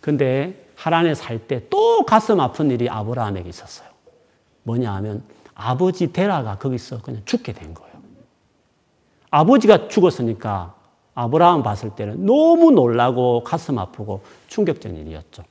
근데 0.01 0.67
하란에 0.75 1.15
살 1.15 1.39
때 1.47 1.61
또 1.69 2.03
가슴 2.05 2.41
아픈 2.41 2.69
일이 2.71 2.89
아브라함에게 2.89 3.47
있었어요. 3.47 3.87
뭐냐 4.69 4.93
하면 4.95 5.23
아버지 5.55 6.13
데라가 6.13 6.57
거기서 6.57 7.01
그냥 7.01 7.21
죽게 7.25 7.53
된 7.53 7.73
거예요. 7.73 7.89
아버지가 9.31 9.87
죽었으니까 9.87 10.75
아브라함 11.15 11.63
봤을 11.63 11.89
때는 11.91 12.25
너무 12.25 12.71
놀라고 12.71 13.43
가슴 13.43 13.77
아프고 13.77 14.21
충격적인 14.47 14.97
일이었죠. 14.97 15.43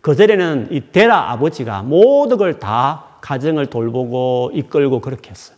그 0.00 0.16
전에는 0.16 0.68
이 0.70 0.92
데라 0.92 1.30
아버지가 1.32 1.82
모든 1.82 2.36
걸 2.36 2.58
다 2.58 3.06
가정을 3.20 3.66
돌보고 3.66 4.50
이끌고 4.54 5.00
그렇게 5.00 5.30
했어요. 5.30 5.56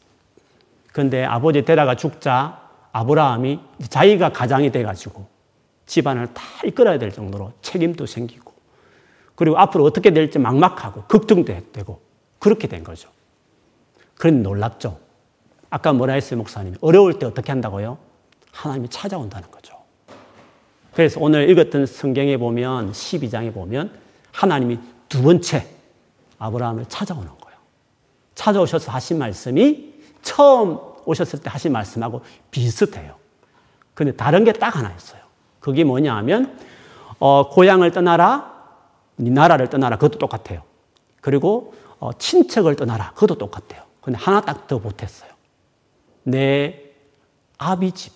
근데 0.93 1.25
아버지 1.25 1.65
데라가 1.65 1.95
죽자 1.95 2.61
아브라함이 2.93 3.61
자기가 3.89 4.33
가장이 4.33 4.71
돼가지고 4.73 5.27
집안을 5.87 6.35
다 6.35 6.43
이끌어야 6.65 6.99
될 6.99 7.13
정도로 7.13 7.53
책임도 7.63 8.07
생기고 8.07 8.53
그리고 9.37 9.59
앞으로 9.59 9.85
어떻게 9.85 10.11
될지 10.13 10.39
막막하고 10.39 11.05
걱정되고 11.05 12.12
그렇게 12.43 12.67
된 12.67 12.83
거죠. 12.83 13.09
그런 14.17 14.43
놀랍죠. 14.43 14.99
아까 15.71 15.93
뭐라 15.93 16.15
했어요, 16.15 16.39
목사님? 16.39 16.75
어려울 16.81 17.21
때 17.21 17.25
어떻게 17.25 17.53
한다고요? 17.53 17.99
하나님이 18.51 18.89
찾아온다는 18.89 19.49
거죠. 19.53 19.77
그래서 20.93 21.21
오늘 21.21 21.49
읽었던 21.49 21.87
성경에 21.87 22.37
보면 22.37 22.91
12장에 22.91 23.55
보면 23.55 23.93
하나님이 24.33 24.81
두 25.09 25.23
번째 25.23 25.69
아브라함을 26.41 26.87
찾아오는 26.89 27.29
거예요. 27.29 27.59
찾아오셔서 28.35 28.91
하신 28.91 29.19
말씀이 29.19 29.95
처음 30.23 30.79
오셨을 31.05 31.43
때 31.43 31.49
하신 31.49 31.71
말씀하고 31.71 32.23
비슷해요. 32.51 33.15
근데 33.95 34.17
다른 34.17 34.43
게 34.43 34.53
딱 34.53 34.77
하나 34.77 34.93
있어요. 34.97 35.21
그게 35.61 35.85
뭐냐 35.85 36.17
하면 36.17 36.59
어, 37.21 37.51
고향을 37.51 37.93
떠나라, 37.93 38.53
네 39.15 39.31
나라를 39.31 39.71
떠나라. 39.71 39.95
그것도 39.97 40.19
똑같아요. 40.19 40.63
그리고 41.21 41.75
어, 42.03 42.13
친척을 42.13 42.75
떠나라. 42.75 43.13
그것도 43.13 43.37
똑같아요. 43.37 43.85
근데 44.01 44.19
하나 44.19 44.41
딱더 44.41 44.81
못했어요. 44.81 45.31
내 46.25 46.83
아비 47.59 47.93
집, 47.93 48.13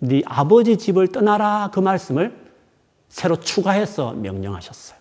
네 0.00 0.20
아버지 0.26 0.76
집을 0.76 1.08
떠나라 1.08 1.70
그 1.72 1.80
말씀을 1.80 2.36
새로 3.08 3.36
추가해서 3.36 4.12
명령하셨어요. 4.12 4.98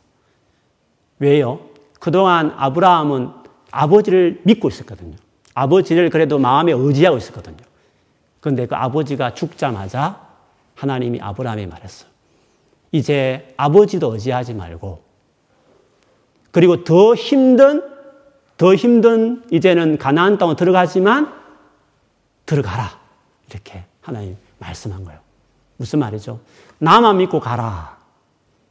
왜요? 1.19 1.59
그동안 1.99 2.53
아브라함은 2.55 3.31
아버지를 3.69 4.39
믿고 4.45 4.69
있었거든요. 4.69 5.17
아버지를 5.53 6.09
그래도 6.09 6.39
마음에 6.39 6.71
의지하고 6.71 7.17
있었거든요. 7.17 7.57
그런데 8.39 8.65
그 8.65 8.75
아버지가 8.75 9.33
죽자마자 9.33 10.25
하나님이 10.75 11.19
아브라함에 11.19 11.65
말했어요. 11.65 12.09
이제 12.93 13.53
아버지도 13.57 14.13
의지하지 14.13 14.53
말고 14.53 15.03
그리고 16.51 16.85
더 16.85 17.13
힘든 17.13 17.90
더 18.61 18.75
힘든 18.75 19.41
이제는 19.49 19.97
가나안 19.97 20.37
땅으로 20.37 20.55
들어가지만 20.55 21.33
들어가라. 22.45 22.91
이렇게 23.49 23.85
하나님 24.01 24.37
말씀한 24.59 25.03
거예요. 25.03 25.19
무슨 25.77 25.97
말이죠? 25.97 26.39
나만 26.77 27.17
믿고 27.17 27.39
가라. 27.39 27.97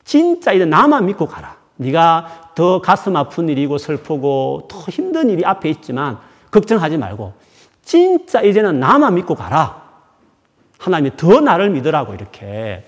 진짜 0.04 0.52
이제 0.52 0.64
나만 0.64 1.06
믿고 1.06 1.26
가라. 1.26 1.56
네가 1.78 2.52
더 2.54 2.80
가슴 2.80 3.16
아픈 3.16 3.48
일이고 3.48 3.78
슬프고 3.78 4.68
더 4.70 4.78
힘든 4.78 5.28
일이 5.28 5.44
앞에 5.44 5.68
있지만 5.68 6.20
걱정하지 6.52 6.96
말고 6.96 7.32
진짜 7.82 8.42
이제는 8.42 8.78
나만 8.78 9.16
믿고 9.16 9.34
가라. 9.34 9.82
하나님이 10.78 11.16
더 11.16 11.40
나를 11.40 11.68
믿으라고 11.70 12.14
이렇게 12.14 12.86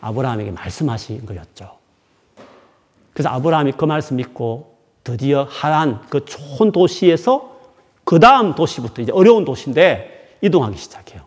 아브라함에게 0.00 0.50
말씀하신 0.50 1.26
거였죠. 1.26 1.78
그래서 3.12 3.28
아브라함이 3.28 3.74
그 3.76 3.84
말씀 3.84 4.16
믿고 4.16 4.73
드디어 5.04 5.46
하란 5.48 6.00
그 6.08 6.24
좋은 6.24 6.72
도시에서 6.72 7.58
그 8.04 8.18
다음 8.18 8.54
도시부터 8.54 9.02
이제 9.02 9.12
어려운 9.12 9.44
도시인데 9.44 10.38
이동하기 10.40 10.76
시작해요. 10.76 11.22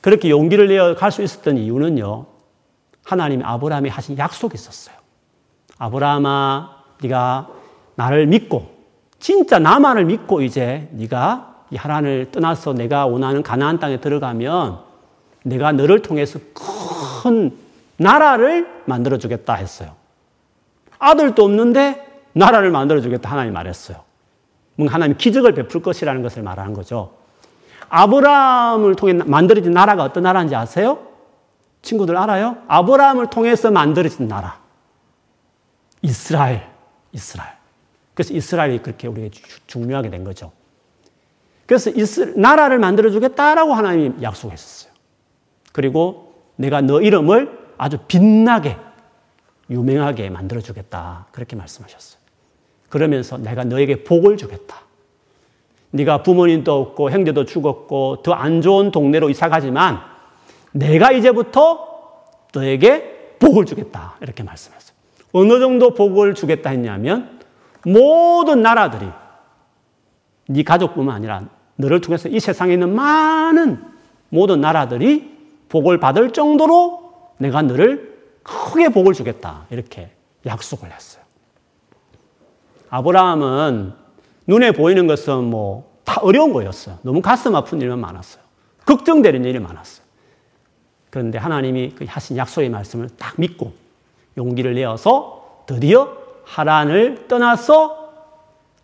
그렇게 0.00 0.30
용기를 0.30 0.68
내어 0.68 0.94
갈 0.94 1.10
수 1.10 1.22
있었던 1.22 1.56
이유는요. 1.56 2.26
하나님이 3.04 3.42
아브라함이 3.44 3.88
하신 3.88 4.18
약속이 4.18 4.54
있었어요. 4.54 4.96
아브라함아, 5.78 6.70
네가 7.02 7.48
나를 7.96 8.26
믿고 8.26 8.74
진짜 9.18 9.58
나만을 9.58 10.04
믿고 10.04 10.42
이제 10.42 10.88
네가 10.92 11.64
이 11.70 11.76
하란을 11.76 12.30
떠나서 12.32 12.74
내가 12.74 13.06
원하는 13.06 13.42
가나안 13.42 13.78
땅에 13.78 14.00
들어가면 14.00 14.80
내가 15.42 15.72
너를 15.72 16.02
통해서 16.02 16.38
큰 17.22 17.56
나라를 17.96 18.82
만들어 18.84 19.18
주겠다 19.18 19.54
했어요. 19.54 19.94
아들도 20.98 21.44
없는데 21.44 22.13
나라를 22.34 22.70
만들어 22.70 23.00
주겠다 23.00 23.30
하나님 23.30 23.54
말했어요. 23.54 24.02
하나님 24.88 25.16
기적을 25.16 25.54
베풀 25.54 25.82
것이라는 25.82 26.22
것을 26.22 26.42
말하는 26.42 26.74
거죠. 26.74 27.14
아브라함을 27.88 28.96
통해 28.96 29.12
만들어진 29.12 29.72
나라가 29.72 30.04
어떤 30.04 30.24
나라인지 30.24 30.54
아세요? 30.54 31.06
친구들 31.82 32.16
알아요? 32.16 32.58
아브라함을 32.66 33.30
통해서 33.30 33.70
만들어진 33.70 34.26
나라. 34.26 34.58
이스라엘, 36.02 36.66
이스라엘. 37.12 37.52
그래서 38.14 38.34
이스라엘이 38.34 38.78
그렇게 38.78 39.06
우리가 39.06 39.28
중요하게 39.66 40.10
된 40.10 40.24
거죠. 40.24 40.52
그래서 41.66 41.90
이스, 41.90 42.34
나라를 42.36 42.78
만들어주겠다라고 42.78 43.74
하나님이 43.74 44.22
약속했었어요. 44.22 44.92
그리고 45.72 46.34
내가 46.56 46.80
너 46.80 47.00
이름을 47.00 47.74
아주 47.78 47.98
빛나게, 48.06 48.76
유명하게 49.70 50.30
만들어주겠다. 50.30 51.26
그렇게 51.32 51.56
말씀하셨어요. 51.56 52.23
그러면서 52.94 53.36
내가 53.38 53.64
너에게 53.64 54.04
복을 54.04 54.36
주겠다. 54.36 54.76
네가 55.90 56.22
부모님도 56.22 56.72
없고 56.72 57.10
형제도 57.10 57.44
죽었고 57.44 58.22
더 58.22 58.34
안 58.34 58.62
좋은 58.62 58.92
동네로 58.92 59.30
이사 59.30 59.48
가지만 59.48 59.98
내가 60.70 61.10
이제부터 61.10 61.88
너에게 62.54 63.34
복을 63.40 63.66
주겠다. 63.66 64.14
이렇게 64.20 64.44
말씀했어요. 64.44 64.94
어느 65.32 65.58
정도 65.58 65.92
복을 65.94 66.34
주겠다 66.34 66.70
했냐면 66.70 67.40
모든 67.84 68.62
나라들이 68.62 69.08
네 70.50 70.62
가족뿐만 70.62 71.16
아니라 71.16 71.42
너를 71.74 72.00
통해서 72.00 72.28
이 72.28 72.38
세상에 72.38 72.74
있는 72.74 72.94
많은 72.94 73.82
모든 74.28 74.60
나라들이 74.60 75.36
복을 75.68 75.98
받을 75.98 76.30
정도로 76.30 77.32
내가 77.38 77.60
너를 77.62 78.20
크게 78.44 78.90
복을 78.90 79.14
주겠다. 79.14 79.66
이렇게 79.70 80.12
약속을 80.46 80.92
했어요. 80.92 81.23
아브라함은 82.94 83.92
눈에 84.46 84.72
보이는 84.72 85.06
것은 85.06 85.44
뭐 85.44 85.94
다 86.04 86.20
어려운 86.20 86.52
거였어요. 86.52 86.98
너무 87.02 87.20
가슴 87.20 87.56
아픈 87.56 87.80
일만 87.80 87.98
많았어요. 87.98 88.42
걱정되는 88.86 89.44
일이 89.44 89.58
많았어요. 89.58 90.04
그런데 91.10 91.38
하나님이 91.38 91.92
그 91.96 92.04
하신 92.06 92.36
약속의 92.36 92.68
말씀을 92.70 93.08
딱 93.18 93.34
믿고 93.38 93.72
용기를 94.36 94.74
내어서 94.74 95.62
드디어 95.66 96.16
하란을 96.44 97.26
떠나서 97.28 98.12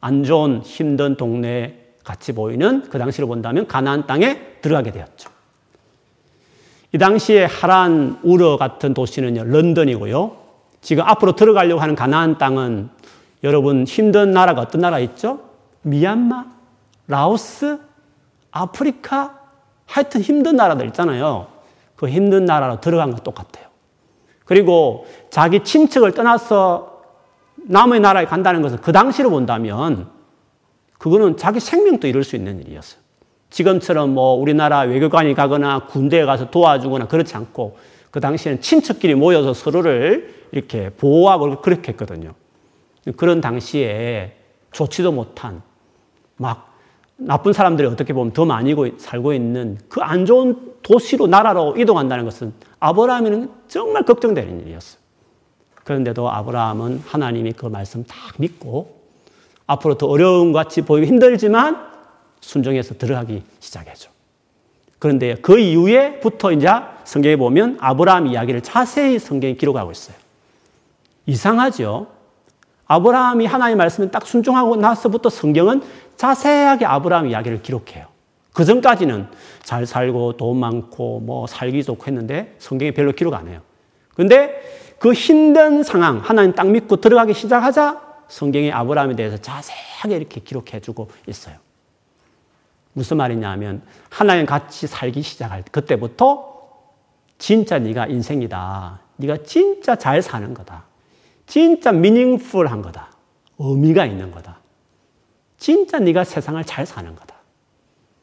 안 0.00 0.24
좋은 0.24 0.62
힘든 0.62 1.16
동네에 1.16 1.76
같이 2.02 2.32
보이는 2.32 2.88
그 2.88 2.98
당시로 2.98 3.26
본다면 3.26 3.66
가나안 3.66 4.06
땅에 4.06 4.40
들어가게 4.62 4.92
되었죠. 4.92 5.28
이 6.92 6.98
당시에 6.98 7.44
하란 7.44 8.18
우르 8.22 8.56
같은 8.56 8.94
도시는요, 8.94 9.44
런던이고요. 9.44 10.36
지금 10.80 11.04
앞으로 11.04 11.36
들어가려고 11.36 11.82
하는 11.82 11.94
가나안 11.94 12.38
땅은 12.38 12.88
여러분 13.42 13.84
힘든 13.84 14.32
나라가 14.32 14.62
어떤 14.62 14.80
나라 14.80 14.98
있죠? 14.98 15.40
미얀마, 15.82 16.46
라오스, 17.06 17.78
아프리카, 18.50 19.38
하여튼 19.86 20.20
힘든 20.20 20.56
나라들 20.56 20.86
있잖아요. 20.88 21.48
그 21.96 22.08
힘든 22.08 22.44
나라로 22.44 22.80
들어간 22.80 23.10
것 23.10 23.22
똑같아요. 23.24 23.68
그리고 24.44 25.06
자기 25.30 25.62
친척을 25.62 26.12
떠나서 26.12 27.02
남의 27.56 28.00
나라에 28.00 28.24
간다는 28.24 28.62
것은 28.62 28.78
그 28.78 28.92
당시로 28.92 29.30
본다면 29.30 30.08
그거는 30.98 31.36
자기 31.36 31.60
생명도 31.60 32.06
잃을 32.08 32.24
수 32.24 32.36
있는 32.36 32.60
일이었어요. 32.60 33.00
지금처럼 33.50 34.14
뭐 34.14 34.34
우리나라 34.34 34.80
외교관이 34.80 35.34
가거나 35.34 35.86
군대에 35.86 36.24
가서 36.24 36.50
도와주거나 36.50 37.08
그렇지 37.08 37.36
않고 37.36 37.76
그 38.10 38.20
당시에는 38.20 38.60
친척끼리 38.60 39.14
모여서 39.14 39.54
서로를 39.54 40.34
이렇게 40.52 40.90
보호하고 40.90 41.60
그렇게 41.60 41.92
했거든요. 41.92 42.34
그런 43.16 43.40
당시에 43.40 44.36
좋지도 44.72 45.12
못한 45.12 45.62
막 46.36 46.74
나쁜 47.16 47.52
사람들이 47.52 47.86
어떻게 47.86 48.12
보면 48.12 48.32
더 48.32 48.44
많이 48.44 48.74
살고 48.98 49.32
있는 49.34 49.78
그 49.88 50.00
안 50.02 50.24
좋은 50.24 50.70
도시로 50.82 51.26
나라로 51.26 51.76
이동한다는 51.76 52.24
것은 52.24 52.54
아브라함에는 52.78 53.50
정말 53.68 54.04
걱정되는 54.04 54.60
일이었어요. 54.60 55.00
그런데도 55.84 56.30
아브라함은 56.30 57.02
하나님이 57.06 57.52
그 57.52 57.66
말씀 57.66 58.04
딱 58.04 58.16
믿고 58.38 59.00
앞으로 59.66 59.98
더 59.98 60.06
어려운 60.06 60.52
것 60.52 60.58
같이 60.64 60.82
보이기 60.82 61.06
힘들지만 61.06 61.88
순종해서 62.40 62.94
들어가기 62.94 63.42
시작했죠. 63.60 64.10
그런데 64.98 65.34
그 65.36 65.58
이후에부터 65.58 66.52
이제 66.52 66.68
성경에 67.04 67.36
보면 67.36 67.78
아브라함 67.80 68.26
이야기를 68.28 68.62
자세히 68.62 69.18
성경에 69.18 69.54
기록하고 69.54 69.90
있어요. 69.90 70.16
이상하죠? 71.26 72.06
아브라함이 72.90 73.46
하나님의 73.46 73.76
말씀에 73.76 74.10
딱 74.10 74.26
순종하고 74.26 74.74
나서부터 74.74 75.30
성경은 75.30 75.80
자세하게 76.16 76.86
아브라함 76.86 77.28
이야기를 77.28 77.62
기록해요. 77.62 78.06
그 78.52 78.64
전까지는 78.64 79.28
잘 79.62 79.86
살고 79.86 80.36
돈 80.36 80.58
많고 80.58 81.20
뭐 81.20 81.46
살기 81.46 81.84
좋고 81.84 82.06
했는데 82.08 82.56
성경에 82.58 82.90
별로 82.90 83.12
기록 83.12 83.34
안 83.34 83.46
해요. 83.46 83.60
근데 84.16 84.60
그 84.98 85.12
힘든 85.12 85.84
상황, 85.84 86.18
하나님 86.18 86.52
딱 86.52 86.66
믿고 86.66 86.96
들어가기 86.96 87.32
시작하자 87.32 88.00
성경에 88.26 88.72
아브라함에 88.72 89.14
대해서 89.14 89.36
자세하게 89.36 90.16
이렇게 90.16 90.40
기록해 90.40 90.80
주고 90.80 91.10
있어요. 91.28 91.54
무슨 92.92 93.18
말이냐 93.18 93.48
하면 93.52 93.82
하나님 94.08 94.46
같이 94.46 94.88
살기 94.88 95.22
시작할 95.22 95.62
때 95.62 95.70
그때부터 95.70 96.58
진짜 97.38 97.78
네가 97.78 98.08
인생이다. 98.08 98.98
네가 99.14 99.36
진짜 99.44 99.94
잘 99.94 100.20
사는 100.22 100.52
거다. 100.52 100.89
진짜 101.50 101.90
미닝풀한 101.90 102.80
거다. 102.80 103.08
의미가 103.58 104.06
있는 104.06 104.30
거다. 104.30 104.58
진짜 105.58 105.98
네가 105.98 106.22
세상을 106.22 106.62
잘 106.64 106.86
사는 106.86 107.12
거다. 107.16 107.34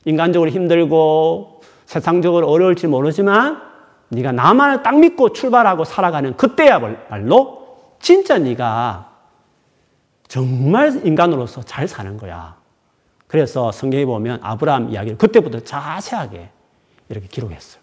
인간적으로 0.05 0.49
힘들고 0.49 1.59
세상적으로 1.85 2.49
어려울지 2.49 2.87
모르지만 2.87 3.61
네가 4.07 4.31
나만을 4.31 4.81
딱 4.81 4.97
믿고 4.97 5.33
출발하고 5.33 5.83
살아가는 5.83 6.37
그때야말로 6.37 7.97
진짜 7.99 8.37
네가 8.37 9.11
정말 10.29 11.05
인간으로서 11.05 11.63
잘 11.63 11.89
사는 11.89 12.15
거야. 12.15 12.55
그래서 13.27 13.73
성경에 13.73 14.05
보면 14.05 14.39
아브라함 14.41 14.91
이야기를 14.91 15.17
그때부터 15.17 15.59
자세하게 15.59 16.49
이렇게 17.09 17.27
기록했어요. 17.27 17.81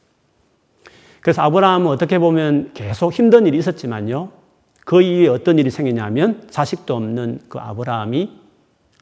그래서 1.20 1.42
아브라함은 1.42 1.86
어떻게 1.88 2.18
보면 2.18 2.70
계속 2.72 3.12
힘든 3.12 3.44
일이 3.46 3.58
있었지만요. 3.58 4.43
그 4.84 5.02
이후에 5.02 5.28
어떤 5.28 5.58
일이 5.58 5.70
생기냐면 5.70 6.46
자식도 6.50 6.94
없는 6.94 7.40
그 7.48 7.58
아브라함이 7.58 8.40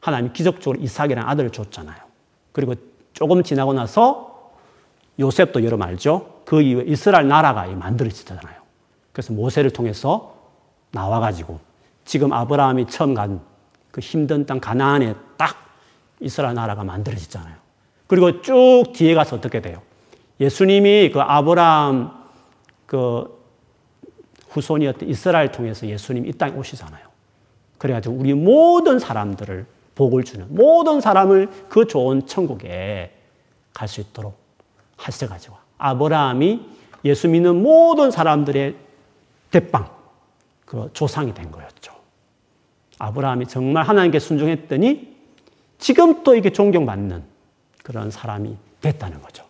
하나님 0.01 0.33
기적적으로 0.33 0.81
이삭이라는 0.81 1.27
아들을 1.29 1.51
줬잖아요. 1.51 1.97
그리고 2.51 2.75
조금 3.13 3.43
지나고 3.43 3.73
나서 3.73 4.51
요셉도 5.19 5.63
여러분 5.63 5.87
알죠? 5.87 6.41
그 6.45 6.61
이후에 6.61 6.85
이스라엘 6.87 7.27
나라가 7.27 7.65
만들어지잖아요. 7.67 8.55
그래서 9.11 9.33
모세를 9.33 9.71
통해서 9.71 10.35
나와가지고 10.91 11.59
지금 12.05 12.33
아브라함이 12.33 12.87
처음 12.87 13.13
간 13.13 13.53
그 13.93 14.01
힘든 14.01 14.47
땅 14.47 14.59
가나안에 14.59 15.13
딱 15.37 15.55
이스라엘 16.19 16.55
나라가 16.55 16.83
만들어졌잖아요. 16.83 17.55
그리고 18.07 18.41
쭉 18.41 18.85
뒤에 18.91 19.13
가서 19.13 19.35
어떻게 19.35 19.61
돼요? 19.61 19.83
예수님이 20.39 21.11
그 21.13 21.21
아브라함 21.21 22.11
그 22.87 23.42
후손이었던 24.53 25.09
이스라엘 25.09 25.51
통해서 25.51 25.87
예수님이 25.87 26.29
이 26.29 26.33
땅에 26.33 26.55
오시잖아요. 26.55 27.05
그래가지고 27.77 28.15
우리 28.15 28.33
모든 28.33 28.99
사람들을 28.99 29.65
복을 29.95 30.23
주는 30.23 30.45
모든 30.49 31.01
사람을 31.01 31.49
그 31.69 31.85
좋은 31.87 32.25
천국에 32.25 33.11
갈 33.73 33.87
수 33.87 34.01
있도록 34.01 34.37
하셔가지고 34.97 35.55
아브라함이 35.77 36.61
예수 37.05 37.27
믿는 37.27 37.61
모든 37.61 38.11
사람들의 38.11 38.75
대빵 39.51 39.89
그 40.65 40.89
조상이 40.93 41.33
된 41.33 41.51
거였죠. 41.51 41.93
아브라함이 42.99 43.47
정말 43.47 43.83
하나님께 43.83 44.19
순종했더니 44.19 45.13
지금 45.77 46.23
또 46.23 46.35
이게 46.35 46.51
존경받는 46.51 47.23
그런 47.83 48.09
사람이 48.09 48.55
됐다는 48.81 49.21
거죠. 49.21 49.43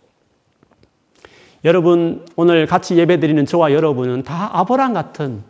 여러분, 1.65 2.25
오늘 2.35 2.65
같이 2.65 2.97
예배 2.97 3.21
드리는 3.21 3.45
저와 3.45 3.71
여러분은 3.71 4.23
다 4.23 4.49
아브라함 4.59 4.93
같은 4.93 5.43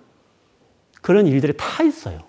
그런 1.01 1.25
일들이 1.25 1.53
다 1.57 1.83
있어요. 1.83 2.19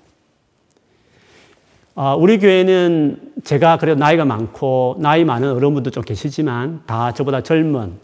아, 1.95 2.15
우리 2.15 2.39
교회는 2.39 3.35
제가 3.45 3.77
그래도 3.77 4.01
나이가 4.01 4.25
많고, 4.25 4.97
나이 4.99 5.25
많은 5.25 5.53
어른분도 5.53 5.91
좀 5.91 6.03
계시지만, 6.03 6.83
다 6.87 7.13
저보다 7.13 7.43
젊은, 7.43 7.99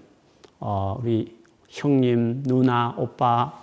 어, 0.61 0.99
우리 1.03 1.35
형님, 1.69 2.43
누나, 2.45 2.95
오빠, 2.99 3.59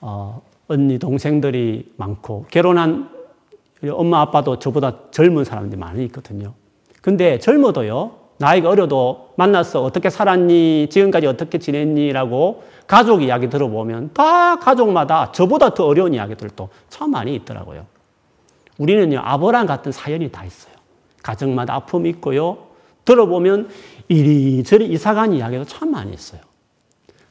어, 0.00 0.42
언니, 0.66 0.98
동생들이 0.98 1.92
많고, 1.96 2.46
결혼한 2.50 3.10
엄마 3.92 4.22
아빠도 4.22 4.58
저보다 4.58 5.10
젊은 5.10 5.44
사람들이 5.44 5.78
많이 5.78 6.04
있거든요. 6.06 6.54
근데 7.02 7.38
젊어도요, 7.38 8.19
나이가 8.40 8.70
어려도 8.70 9.30
만나서 9.36 9.82
어떻게 9.82 10.10
살았니? 10.10 10.88
지금까지 10.90 11.26
어떻게 11.26 11.58
지냈니?라고 11.58 12.64
가족 12.86 13.22
이야기 13.22 13.48
들어보면 13.48 14.10
다 14.14 14.56
가족마다 14.56 15.30
저보다 15.32 15.74
더 15.74 15.86
어려운 15.86 16.14
이야기들도 16.14 16.68
참 16.88 17.10
많이 17.10 17.34
있더라고요. 17.36 17.86
우리는요, 18.78 19.20
아브라함 19.22 19.66
같은 19.66 19.92
사연이 19.92 20.30
다 20.30 20.44
있어요. 20.44 20.74
가정마다 21.22 21.74
아픔이 21.74 22.08
있고요. 22.10 22.58
들어보면 23.04 23.68
이리저리 24.08 24.88
이사간 24.88 25.34
이야기도 25.34 25.64
참 25.64 25.90
많이 25.90 26.12
있어요. 26.12 26.40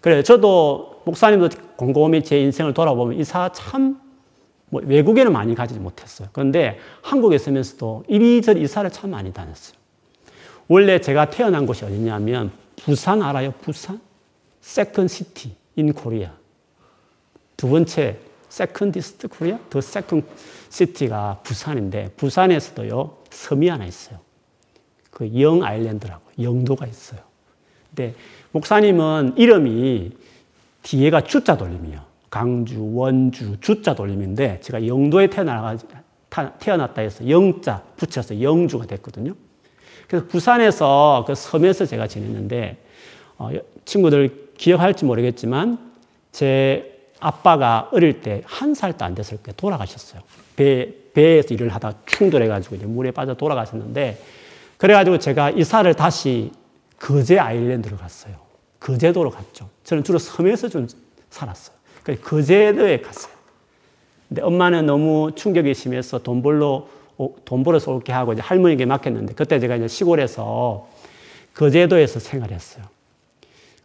그래, 0.01 0.23
저도 0.23 1.01
목사님도 1.05 1.49
곰곰이 1.75 2.23
제 2.23 2.39
인생을 2.39 2.73
돌아보면 2.73 3.19
이사 3.19 3.49
참 3.51 4.09
뭐 4.69 4.81
외국에는 4.85 5.31
많이 5.31 5.55
가지 5.55 5.79
못했어요. 5.79 6.29
그런데 6.31 6.79
한국에 7.01 7.35
있으면서도 7.35 8.03
이리저리 8.07 8.61
이사를 8.61 8.89
참 8.91 9.11
많이 9.11 9.33
다녔어요. 9.33 9.78
원래 10.69 11.01
제가 11.01 11.31
태어난 11.31 11.65
곳이 11.65 11.83
어디냐면 11.83 12.51
부산 12.77 13.21
알아요? 13.21 13.51
부산? 13.61 13.99
second 14.61 15.07
city 15.07 15.55
in 15.75 15.93
Korea. 15.93 16.31
두 17.57 17.69
번째 17.69 18.19
secondest 18.49 19.27
Korea? 19.29 19.59
the 19.69 19.81
second 19.81 20.23
city가 20.69 21.41
부산인데 21.43 22.11
부산에서도요 22.15 23.17
섬이 23.31 23.67
하나 23.67 23.85
있어요. 23.85 24.19
그 25.11 25.29
영 25.39 25.63
아일랜드라고 25.63 26.23
영도가 26.41 26.85
있어요. 26.85 27.19
근데 27.89 28.13
목사님은 28.51 29.33
이름이 29.37 30.11
뒤에가 30.83 31.21
주자 31.21 31.57
돌림이요. 31.57 31.99
강주, 32.29 32.93
원주, 32.93 33.59
주자 33.59 33.95
돌림인데 33.95 34.59
제가 34.61 34.85
영도에 34.85 35.27
태어나 35.31 35.75
태어났다 36.59 37.01
해서 37.01 37.27
영자 37.27 37.83
붙여서 37.97 38.41
영주가 38.41 38.85
됐거든요. 38.85 39.33
그래서 40.09 40.25
부산에서 40.27 41.23
그 41.27 41.35
섬에서 41.35 41.85
제가 41.85 42.07
지냈는데 42.07 42.77
어, 43.37 43.51
친구들 43.85 44.49
기억할지 44.57 45.05
모르겠지만 45.05 45.77
제 46.31 46.97
아빠가 47.19 47.89
어릴 47.91 48.21
때 48.21 48.41
한 48.45 48.73
살도 48.73 49.05
안 49.05 49.13
됐을 49.15 49.37
때 49.37 49.51
돌아가셨어요. 49.55 50.21
배, 50.55 50.89
배에서 51.13 51.53
일을 51.53 51.69
하다 51.69 51.93
충돌해가지고 52.05 52.75
이제 52.75 52.85
물에 52.85 53.11
빠져 53.11 53.35
돌아가셨는데 53.35 54.21
그래가지고 54.77 55.19
제가 55.19 55.51
이사를 55.51 55.93
다시 55.93 56.51
거제 56.99 57.37
아일랜드로 57.37 57.97
갔어요. 57.97 58.35
거제도로 58.79 59.29
갔죠. 59.29 59.69
저는 59.83 60.03
주로 60.03 60.17
섬에서 60.17 60.69
좀 60.69 60.87
살았어요. 61.29 61.75
그래서 62.03 62.21
거제도에 62.23 63.01
갔어요. 63.01 63.33
근데 64.27 64.41
엄마는 64.41 64.85
너무 64.85 65.31
충격이 65.35 65.73
심해서 65.73 66.19
돈 66.19 66.41
벌러 66.41 66.87
돈 67.45 67.63
벌어서 67.63 67.91
올게 67.91 68.11
하고 68.13 68.33
이제 68.33 68.41
할머니에게 68.41 68.85
맡겼는데 68.85 69.33
그때 69.33 69.59
제가 69.59 69.75
이제 69.75 69.87
시골에서 69.87 70.87
거제도에서 71.53 72.19
생활했어요. 72.19 72.85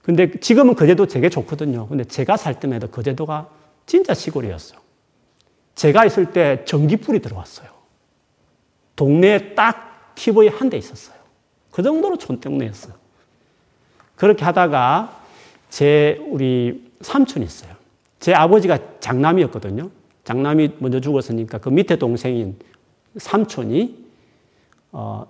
근데 0.03 0.31
지금은 0.39 0.75
거제도 0.75 1.07
되게 1.07 1.29
좋거든요. 1.29 1.89
근데 1.89 2.05
제가 2.05 2.37
살 2.37 2.61
때에도 2.61 2.89
거제도가 2.89 3.49
진짜 3.87 4.15
시골이었어요. 4.15 4.79
제가 5.75 6.05
있을 6.05 6.33
때 6.33 6.65
전기불이 6.65 7.21
들어왔어요. 7.21 7.69
동네에 8.97 9.55
딱 9.55 10.13
TV 10.15 10.49
한 10.49 10.71
대 10.71 10.77
있었어요. 10.77 11.17
그 11.73 11.83
정도로 11.83 12.17
촌동네였어요. 12.19 12.95
그렇게 14.15 14.45
하다가 14.45 15.21
제 15.71 16.23
우리 16.29 16.89
삼촌이 17.01 17.45
있어요. 17.45 17.75
제 18.21 18.33
아버지가 18.33 18.79
장남이었거든요. 19.01 19.91
장남이 20.23 20.77
먼저 20.79 21.01
죽었으니까 21.01 21.59
그 21.59 21.69
밑에 21.71 21.97
동생인 21.97 22.57
삼촌이 23.17 24.05
어, 24.93 25.27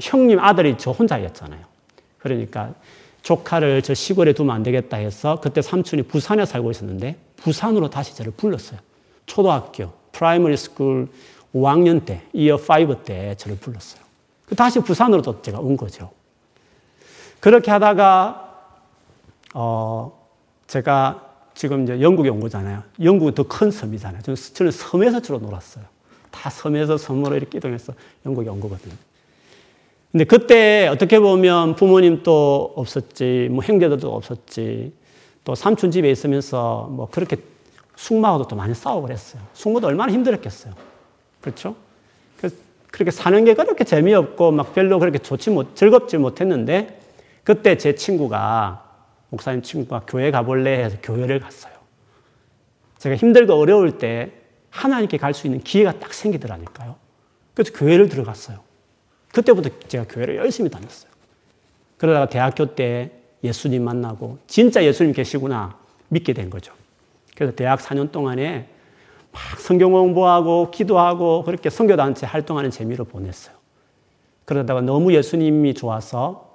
형님 0.00 0.38
아들이 0.38 0.76
저 0.78 0.90
혼자였잖아요. 0.90 1.64
그러니까 2.18 2.74
조카를 3.22 3.82
저 3.82 3.94
시골에 3.94 4.32
두면 4.32 4.54
안 4.54 4.62
되겠다 4.62 4.96
해서 4.96 5.40
그때 5.40 5.62
삼촌이 5.62 6.02
부산에 6.04 6.44
살고 6.46 6.70
있었는데 6.70 7.16
부산으로 7.36 7.90
다시 7.90 8.14
저를 8.14 8.32
불렀어요. 8.36 8.78
초등학교, 9.26 9.92
primary 10.12 10.56
school 10.56 11.08
5학년 11.54 12.04
때, 12.04 12.22
이어 12.32 12.56
5때 12.56 13.36
저를 13.38 13.56
불렀어요. 13.58 14.02
그 14.46 14.54
다시 14.54 14.80
부산으로 14.80 15.22
또 15.22 15.42
제가 15.42 15.58
온 15.58 15.76
거죠. 15.76 16.10
그렇게 17.40 17.70
하다가, 17.70 18.70
어, 19.54 20.28
제가 20.66 21.24
지금 21.54 21.84
이제 21.84 22.00
영국에 22.00 22.28
온 22.28 22.40
거잖아요. 22.40 22.82
영국은 23.02 23.34
더 23.34 23.42
큰 23.44 23.70
섬이잖아요. 23.70 24.22
저는 24.22 24.70
섬에서 24.70 25.20
주로 25.20 25.38
놀았어요. 25.38 25.84
다 26.36 26.50
섬에서 26.50 26.98
섬으로 26.98 27.36
이렇게 27.36 27.58
이동해서 27.58 27.94
영국에 28.26 28.50
온 28.50 28.60
거거든요. 28.60 28.94
근데 30.12 30.24
그때 30.24 30.86
어떻게 30.88 31.18
보면 31.18 31.74
부모님도 31.74 32.74
없었지, 32.76 33.48
뭐 33.50 33.64
형제들도 33.64 34.14
없었지, 34.14 34.92
또 35.44 35.54
삼촌 35.54 35.90
집에 35.90 36.10
있으면서 36.10 36.88
뭐 36.90 37.08
그렇게 37.10 37.36
숙마하고도 37.96 38.48
또 38.48 38.56
많이 38.56 38.74
싸우고 38.74 39.02
그랬어요. 39.02 39.42
숙모도 39.54 39.86
얼마나 39.86 40.12
힘들었겠어요. 40.12 40.74
그렇죠? 41.40 41.74
그렇게 42.90 43.10
사는 43.10 43.44
게 43.44 43.54
그렇게 43.54 43.84
재미없고 43.84 44.52
막 44.52 44.74
별로 44.74 44.98
그렇게 44.98 45.18
좋지 45.18 45.50
못, 45.50 45.76
즐겁지 45.76 46.16
못했는데 46.16 47.00
그때 47.44 47.76
제 47.76 47.94
친구가, 47.94 48.84
목사님 49.28 49.62
친구가 49.62 50.02
교회 50.06 50.30
가볼래 50.30 50.84
해서 50.84 50.96
교회를 51.02 51.40
갔어요. 51.40 51.74
제가 52.98 53.16
힘들고 53.16 53.52
어려울 53.52 53.98
때 53.98 54.32
하나님께 54.76 55.16
갈 55.16 55.32
수 55.34 55.46
있는 55.46 55.60
기회가 55.60 55.98
딱 55.98 56.12
생기더라니까요. 56.12 56.96
그래서 57.54 57.72
교회를 57.72 58.08
들어갔어요. 58.08 58.60
그때부터 59.32 59.70
제가 59.88 60.04
교회를 60.08 60.36
열심히 60.36 60.70
다녔어요. 60.70 61.10
그러다가 61.96 62.28
대학교 62.28 62.74
때 62.74 63.10
예수님 63.42 63.84
만나고 63.84 64.38
진짜 64.46 64.84
예수님 64.84 65.12
계시구나 65.12 65.78
믿게 66.08 66.32
된 66.32 66.50
거죠. 66.50 66.72
그래서 67.34 67.54
대학 67.54 67.80
4년 67.80 68.12
동안에 68.12 68.68
막 69.32 69.60
성경 69.60 69.92
공부하고 69.92 70.70
기도하고 70.70 71.44
그렇게 71.44 71.70
선교단체 71.70 72.26
활동하는 72.26 72.70
재미로 72.70 73.04
보냈어요. 73.04 73.54
그러다가 74.44 74.80
너무 74.80 75.12
예수님이 75.14 75.74
좋아서 75.74 76.54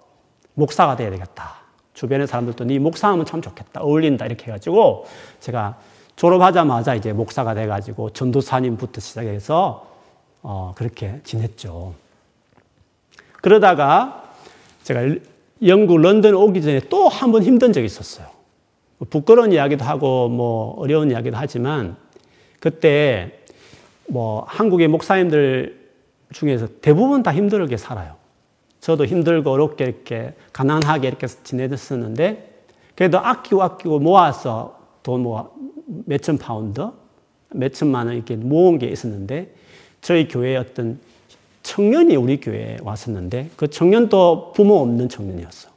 목사가 0.53 0.95
돼야 0.95 1.09
되겠다. 1.09 1.61
주변의 1.93 2.27
사람들도 2.27 2.63
네 2.65 2.79
목사하면 2.79 3.25
참 3.25 3.41
좋겠다. 3.41 3.81
어울린다. 3.81 4.25
이렇게 4.25 4.45
해가지고 4.45 5.05
제가 5.39 5.77
졸업하자마자 6.15 6.95
이제 6.95 7.13
목사가 7.13 7.53
돼가지고 7.53 8.11
전도사님부터 8.11 9.01
시작해서 9.01 9.87
어, 10.43 10.73
그렇게 10.75 11.19
지냈죠. 11.23 11.93
그러다가 13.41 14.33
제가 14.83 15.01
영국 15.65 15.97
런던 15.99 16.33
오기 16.33 16.61
전에 16.61 16.79
또 16.89 17.07
한 17.07 17.31
번 17.31 17.43
힘든 17.43 17.73
적이 17.73 17.85
있었어요. 17.85 18.27
뭐 18.97 19.07
부끄러운 19.09 19.51
이야기도 19.51 19.83
하고 19.85 20.29
뭐 20.29 20.75
어려운 20.79 21.11
이야기도 21.11 21.37
하지만 21.37 21.95
그때 22.59 23.39
뭐 24.07 24.43
한국의 24.47 24.87
목사님들 24.87 25.79
중에서 26.33 26.67
대부분 26.81 27.23
다 27.23 27.33
힘들게 27.33 27.77
살아요. 27.77 28.15
저도 28.79 29.05
힘들고 29.05 29.49
어렵게 29.51 29.83
이렇게 29.83 30.33
가난하게 30.53 31.07
이렇게 31.07 31.27
지내었었는데 31.27 32.63
그래도 32.95 33.19
아끼고 33.19 33.61
아끼고 33.61 33.99
모아서 33.99 34.79
돈뭐 35.03 35.55
몇천 36.05 36.37
파운드, 36.37 36.89
몇천만 37.53 38.07
원 38.07 38.15
이렇게 38.15 38.35
모은 38.35 38.79
게 38.79 38.87
있었는데 38.87 39.53
저희 40.01 40.27
교회 40.27 40.55
어떤 40.55 40.99
청년이 41.63 42.15
우리 42.15 42.39
교회에 42.39 42.77
왔었는데 42.81 43.51
그 43.55 43.69
청년도 43.69 44.53
부모 44.55 44.79
없는 44.81 45.09
청년이었어. 45.09 45.69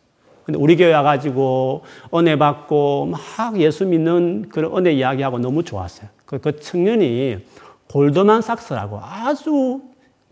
근데 0.44 0.58
우리 0.58 0.76
교회 0.76 0.92
와가지고 0.92 1.82
은혜 2.14 2.36
받고 2.36 3.06
막 3.06 3.60
예수 3.60 3.86
믿는 3.86 4.48
그런 4.50 4.76
은혜 4.76 4.92
이야기하고 4.92 5.38
너무 5.38 5.64
좋았어요. 5.64 6.08
그, 6.26 6.38
그 6.38 6.60
청년이 6.60 7.38
골드만 7.90 8.42
삭스라고 8.42 9.00
아주 9.02 9.80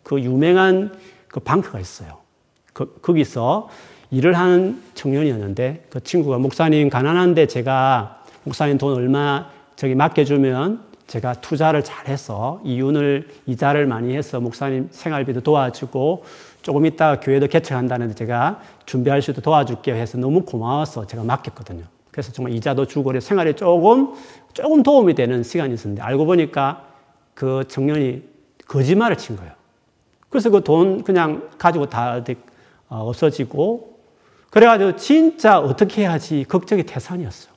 그 0.03 0.21
유명한 0.21 0.95
그 1.29 1.41
bank가 1.41 1.81
있어요. 1.81 2.19
그, 2.73 2.99
거기서 3.01 3.69
일을 4.11 4.35
하는 4.35 4.83
청년이었는데 4.95 5.87
그 5.89 6.03
친구가 6.03 6.39
목사님 6.39 6.91
가난한데 6.91 7.47
제가 7.47 8.23
목사님 8.45 8.77
돈 8.77 8.95
얼마 8.95 9.49
저기 9.83 9.97
맡겨주면 9.97 10.81
제가 11.09 11.33
투자를 11.35 11.83
잘해서 11.83 12.61
이윤을 12.63 13.27
이자를 13.47 13.89
많이 13.89 14.17
해서 14.17 14.39
목사님 14.39 14.87
생활비도 14.93 15.41
도와주고 15.41 16.23
조금 16.63 16.87
있다 16.87 17.19
교회도 17.19 17.49
개척한다는데 17.49 18.15
제가 18.15 18.61
준비할 18.87 19.21
수도 19.23 19.41
도와줄게요 19.41 19.97
해서 19.97 20.19
너무 20.19 20.45
고마워서 20.45 21.09
제가 21.09 21.25
맡겼거든요. 21.25 21.83
그래서 22.13 22.31
정말 22.31 22.53
이자도 22.53 22.87
주고 22.87 23.19
생활에 23.19 23.55
조금 23.55 24.15
조금 24.53 24.85
도움이 24.85 25.17
되는 25.17 25.43
시간이 25.43 25.75
있었는데 25.75 26.01
알고 26.01 26.27
보니까 26.27 26.85
그 27.35 27.65
청년이 27.67 28.23
거짓말을 28.69 29.19
친 29.19 29.35
거예요. 29.35 29.51
그래서 30.31 30.49
그 30.49 30.61
돈 30.61 31.03
그냥 31.03 31.51
가지고 31.59 31.87
다 31.87 32.23
어, 32.89 33.09
없어지고 33.09 33.99
그래가지고 34.51 34.95
진짜 34.95 35.59
어떻게 35.59 36.03
해야지 36.03 36.45
걱정이 36.49 36.85
태산이었어요. 36.85 37.52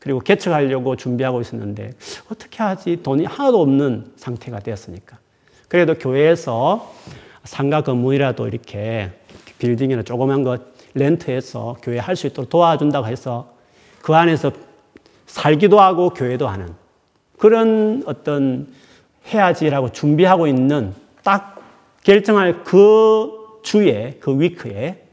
그리고 0.00 0.18
개척하려고 0.18 0.96
준비하고 0.96 1.40
있었는데 1.42 1.92
어떻게 2.32 2.62
하지? 2.62 3.02
돈이 3.02 3.26
하나도 3.26 3.60
없는 3.60 4.12
상태가 4.16 4.58
되었으니까. 4.58 5.18
그래도 5.68 5.94
교회에서 5.94 6.92
상가 7.44 7.82
건물이라도 7.82 8.48
이렇게 8.48 9.10
빌딩이나 9.58 10.02
조그만 10.02 10.42
것 10.42 10.62
렌트해서 10.94 11.76
교회 11.82 11.98
할 11.98 12.16
수 12.16 12.26
있도록 12.26 12.50
도와준다고 12.50 13.06
해서 13.06 13.54
그 14.02 14.14
안에서 14.14 14.50
살기도 15.26 15.80
하고 15.80 16.10
교회도 16.10 16.48
하는 16.48 16.74
그런 17.38 18.02
어떤 18.06 18.66
해야지라고 19.32 19.92
준비하고 19.92 20.46
있는 20.46 20.94
딱 21.22 21.60
결정할 22.02 22.64
그 22.64 23.60
주에, 23.62 24.16
그 24.20 24.40
위크에 24.40 25.04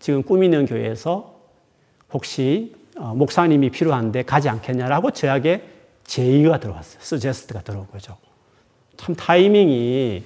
지금 0.00 0.22
꾸미는 0.22 0.66
교회에서 0.66 1.34
혹시 2.12 2.74
어, 2.74 2.79
목사님이 3.00 3.70
필요한데 3.70 4.22
가지 4.22 4.48
않겠냐라고 4.48 5.10
저에게 5.10 5.62
제의가 6.04 6.60
들어왔어요. 6.60 7.00
서제스트가 7.00 7.62
들어온 7.62 7.86
거죠. 7.90 8.16
참 8.96 9.14
타이밍이 9.14 10.24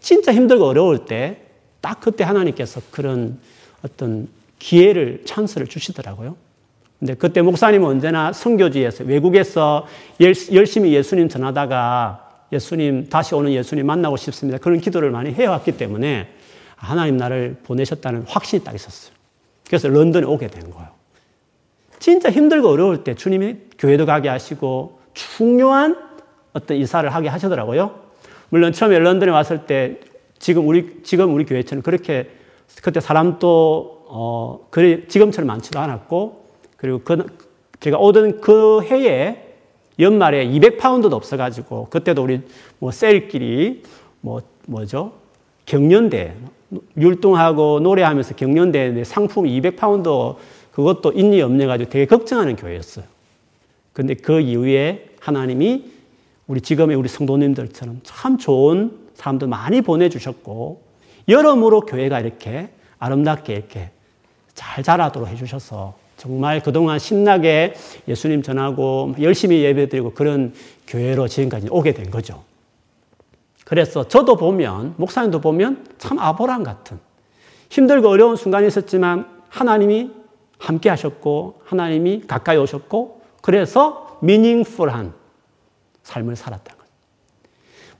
진짜 0.00 0.32
힘들고 0.32 0.64
어려울 0.64 1.04
때 1.06 1.46
딱 1.86 2.00
그때 2.00 2.24
하나님께서 2.24 2.80
그런 2.90 3.38
어떤 3.84 4.26
기회를, 4.58 5.22
찬스를 5.24 5.68
주시더라고요. 5.68 6.34
근데 6.98 7.14
그때 7.14 7.42
목사님은 7.42 7.86
언제나 7.86 8.32
성교지에서 8.32 9.04
외국에서 9.04 9.86
열심히 10.20 10.92
예수님 10.92 11.28
전하다가 11.28 12.46
예수님 12.50 13.08
다시 13.08 13.36
오는 13.36 13.52
예수님 13.52 13.86
만나고 13.86 14.16
싶습니다. 14.16 14.58
그런 14.58 14.80
기도를 14.80 15.12
많이 15.12 15.32
해왔기 15.32 15.76
때문에 15.76 16.28
하나님 16.74 17.16
나를 17.18 17.58
보내셨다는 17.62 18.24
확신이 18.26 18.64
딱 18.64 18.74
있었어요. 18.74 19.14
그래서 19.68 19.86
런던에 19.86 20.24
오게 20.24 20.48
된 20.48 20.68
거예요. 20.68 20.88
진짜 21.98 22.30
힘들고 22.30 22.68
어려울 22.68 23.04
때 23.04 23.14
주님이 23.14 23.56
교회도 23.78 24.06
가게 24.06 24.28
하시고 24.28 25.00
중요한 25.14 25.96
어떤 26.52 26.76
이사를 26.76 27.08
하게 27.14 27.28
하시더라고요. 27.28 28.06
물론 28.48 28.72
처음에 28.72 28.98
런던에 28.98 29.30
왔을 29.30 29.66
때 29.66 30.00
지금 30.38 30.66
우리 30.68 31.02
지금 31.02 31.34
우리 31.34 31.44
교회처럼 31.44 31.82
그렇게 31.82 32.30
그때 32.82 33.00
사람도 33.00 34.06
어 34.08 34.66
그래 34.70 35.06
지금처럼 35.08 35.46
많지도 35.46 35.78
않았고 35.78 36.46
그리고 36.76 37.00
그 37.02 37.26
제가 37.80 37.98
오던 37.98 38.40
그 38.40 38.82
해에 38.82 39.42
연말에 39.98 40.46
200파운드도 40.46 41.12
없어가지고 41.12 41.88
그때도 41.90 42.22
우리 42.22 42.42
뭐 42.78 42.90
셀끼리 42.90 43.82
뭐 44.20 44.40
뭐죠 44.66 45.12
경연대 45.64 46.34
율동하고 46.96 47.80
노래하면서 47.80 48.34
경연대 48.34 49.04
상품 49.04 49.46
200파운드 49.46 50.36
그것도 50.76 51.12
있니 51.12 51.40
없니 51.40 51.64
가지고 51.64 51.88
되게 51.88 52.04
걱정하는 52.04 52.54
교회였어요. 52.54 53.06
근데 53.94 54.12
그 54.12 54.40
이후에 54.40 55.08
하나님이 55.20 55.90
우리 56.46 56.60
지금의 56.60 56.96
우리 56.96 57.08
성도님들처럼 57.08 58.00
참 58.02 58.36
좋은 58.36 58.92
사람들 59.14 59.48
많이 59.48 59.80
보내주셨고, 59.80 60.82
여러모로 61.28 61.80
교회가 61.80 62.20
이렇게 62.20 62.68
아름답게 62.98 63.54
이렇게 63.54 63.88
잘 64.52 64.84
자라도록 64.84 65.30
해주셔서 65.30 65.94
정말 66.18 66.62
그동안 66.62 66.98
신나게 66.98 67.72
예수님 68.06 68.42
전하고 68.42 69.14
열심히 69.18 69.62
예배드리고 69.62 70.10
그런 70.10 70.52
교회로 70.88 71.26
지금까지 71.26 71.68
오게 71.70 71.94
된 71.94 72.10
거죠. 72.10 72.44
그래서 73.64 74.06
저도 74.06 74.36
보면, 74.36 74.92
목사님도 74.98 75.40
보면 75.40 75.86
참 75.96 76.18
아보람 76.18 76.64
같은 76.64 76.98
힘들고 77.70 78.10
어려운 78.10 78.36
순간이 78.36 78.66
있었지만 78.66 79.26
하나님이 79.48 80.25
함께 80.58 80.88
하셨고 80.88 81.60
하나님이 81.64 82.22
가까이 82.26 82.56
오셨고 82.56 83.22
그래서 83.42 84.18
미닝풀한 84.20 85.12
삶을 86.02 86.36
살았다는 86.36 86.78
거예요. 86.78 86.90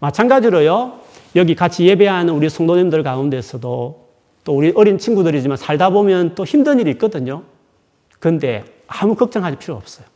마찬가지로요. 0.00 1.00
여기 1.36 1.54
같이 1.54 1.86
예배하는 1.86 2.32
우리 2.32 2.48
성도님들 2.48 3.02
가운데서도 3.02 4.06
또 4.44 4.56
우리 4.56 4.72
어린 4.74 4.96
친구들이지만 4.98 5.56
살다 5.56 5.90
보면 5.90 6.34
또 6.34 6.44
힘든 6.44 6.78
일이 6.78 6.90
있거든요. 6.92 7.42
그런데 8.18 8.64
아무 8.86 9.14
걱정할 9.14 9.56
필요 9.56 9.74
없어요. 9.74 10.06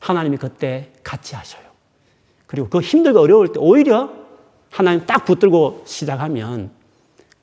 하나님이 0.00 0.38
그때 0.38 0.92
같이 1.02 1.34
하셔요. 1.34 1.62
그리고 2.46 2.68
그 2.68 2.80
힘들고 2.80 3.20
어려울 3.20 3.52
때 3.52 3.60
오히려 3.60 4.10
하나님 4.70 5.04
딱 5.06 5.24
붙들고 5.24 5.82
시작하면 5.84 6.70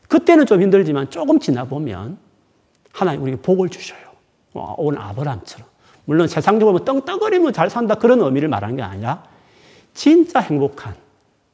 그때는 0.07 0.45
좀 0.45 0.61
힘들지만 0.61 1.09
조금 1.09 1.39
지나 1.39 1.65
보면 1.65 2.17
하나님 2.91 3.23
우리에게 3.23 3.41
복을 3.41 3.69
주셔요. 3.69 4.12
오늘 4.53 4.99
아브라함처럼. 4.99 5.67
물론 6.05 6.27
세상적으로 6.27 6.83
떵떵거리면 6.83 7.53
잘 7.53 7.69
산다 7.69 7.95
그런 7.95 8.21
의미를 8.21 8.49
말하는 8.49 8.75
게 8.75 8.81
아니라 8.81 9.23
진짜 9.93 10.39
행복한, 10.39 10.95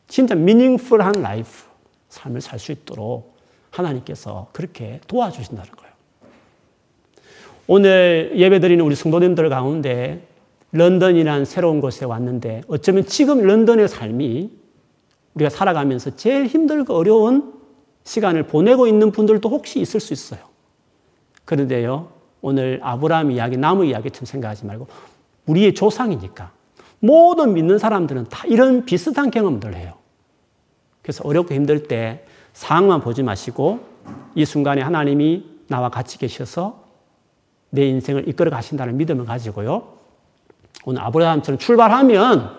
진짜 0.08 0.36
meaningful한 0.36 1.22
life, 1.22 1.50
삶을 2.10 2.42
살 2.42 2.58
수 2.60 2.72
있도록 2.72 3.38
하나님께서 3.72 4.48
그렇게 4.52 5.00
도와주신다는 5.08 5.72
거예요. 5.72 5.94
오늘 7.68 8.32
예배드리는 8.36 8.84
우리 8.84 8.96
성도님들 8.96 9.50
가운데 9.50 10.28
런던이란 10.72 11.46
새로운 11.46 11.82
곳에 11.82 12.06
왔는데 12.06 12.62
어쩌면 12.68 13.06
지금 13.06 13.44
런던의 13.44 13.88
삶이 13.88 14.52
우리가 15.36 15.50
살아가면서 15.50 16.16
제일 16.16 16.48
힘들고 16.48 16.96
어려운 16.96 17.54
시간을 18.04 18.44
보내고 18.44 18.88
있는 18.88 19.12
분들도 19.12 19.48
혹시 19.50 19.80
있을 19.80 20.00
수 20.00 20.14
있어요. 20.14 20.40
그런데요, 21.46 22.10
오늘 22.42 22.80
아브라함 22.84 23.32
이야기, 23.32 23.58
나무 23.58 23.86
이야기처럼 23.86 24.26
생각하지 24.26 24.66
말고 24.66 24.88
우리의 25.46 25.74
조상이니까 25.74 26.52
모든 27.00 27.54
믿는 27.54 27.78
사람들은 27.78 28.26
다 28.30 28.46
이런 28.48 28.86
비슷한 28.86 29.32
경험들을 29.32 29.76
해요. 29.76 29.94
그래서 31.02 31.24
어렵고 31.26 31.54
힘들 31.54 31.84
때 31.88 32.26
상황만 32.54 33.02
보지 33.02 33.24
마시고 33.24 33.80
이 34.36 34.46
순간에 34.46 34.82
하나님이 34.82 35.46
나와 35.68 35.90
같이 35.90 36.18
계셔서 36.18 36.84
내 37.70 37.86
인생을 37.88 38.28
이끌어 38.28 38.50
가신다는 38.50 38.98
믿음을 38.98 39.26
가지고요. 39.26 39.94
오늘 40.86 41.02
아브라함처럼 41.02 41.58
출발하면 41.60 42.58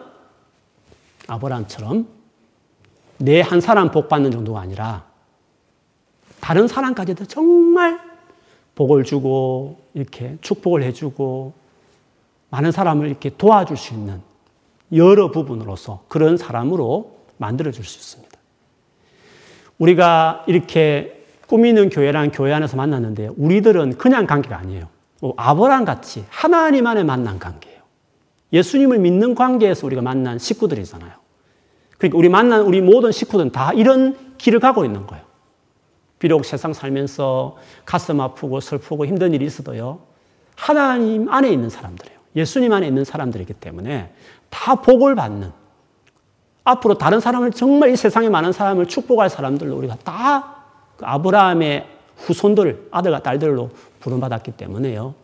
아브라함처럼 1.27 2.07
내 3.19 3.41
한 3.43 3.61
사람 3.61 3.91
복 3.91 4.09
받는 4.09 4.31
정도가 4.31 4.61
아니라 4.61 5.05
다른 6.41 6.67
사람까지도 6.69 7.27
정말 7.27 8.01
복을 8.81 9.05
주고 9.05 9.77
이렇게 9.93 10.39
축복을 10.41 10.83
해주고 10.85 11.53
많은 12.49 12.73
사람을 12.73 13.09
이렇게 13.09 13.29
도와줄 13.29 13.77
수 13.77 13.93
있는 13.93 14.23
여러 14.95 15.31
부분으로서 15.31 16.05
그런 16.09 16.39
사람으로 16.39 17.19
만들어 17.37 17.73
줄 17.73 17.85
수 17.85 17.99
있습니다. 17.99 18.39
우리가 19.77 20.45
이렇게 20.47 21.27
꾸미는 21.47 21.91
교회랑 21.91 22.31
교회 22.33 22.55
안에서 22.55 22.79
만났는데 22.79 23.29
우리들은 23.37 23.99
그냥 23.99 24.27
관계가 24.27 24.57
아니에요. 24.57 24.89
뭐 25.21 25.35
아버랑 25.37 25.85
같이 25.85 26.25
하나님 26.31 26.87
안에 26.87 27.05
만난 27.05 27.39
관계예요. 27.39 27.81
예수님을 28.55 28.99
믿는 28.99 29.35
관계에서 29.35 29.87
우리가 29.87 30.01
만난 30.01 30.39
식구들이잖아요. 30.39 31.13
그러니까 31.99 32.17
우리 32.17 32.31
만난 32.31 32.63
우리 32.63 32.81
모든 32.81 33.13
식구들은 33.13 33.53
다 33.53 33.75
이런 33.75 34.17
길을 34.39 34.59
가고 34.59 34.87
있는 34.87 35.07
거예요. 35.07 35.30
비록 36.21 36.45
세상 36.45 36.73
살면서 36.73 37.57
가슴 37.85 38.21
아프고 38.21 38.61
슬프고 38.61 39.07
힘든 39.07 39.35
일이 39.35 39.45
있어도요. 39.45 39.99
하나님 40.55 41.29
안에 41.29 41.51
있는 41.51 41.69
사람들이에요. 41.69 42.21
예수님 42.37 42.73
안에 42.73 42.87
있는 42.87 43.05
사람들이기 43.05 43.55
때문에 43.55 44.13
다 44.51 44.77
복을 44.77 45.17
받는 45.17 45.51
앞으로 46.63 46.99
다른 46.99 47.19
사람을 47.19 47.51
정말 47.51 47.91
이 47.91 47.97
세상에 47.97 48.29
많은 48.29 48.53
사람을 48.53 48.87
축복할 48.87 49.29
사람들로 49.29 49.77
우리가 49.77 49.97
다 50.05 50.61
그 51.01 51.07
아브라함의 51.07 51.87
후손들, 52.19 52.89
아들과 52.91 53.23
딸들로 53.23 53.71
부름받았기 54.01 54.53
때문에요. 54.53 55.15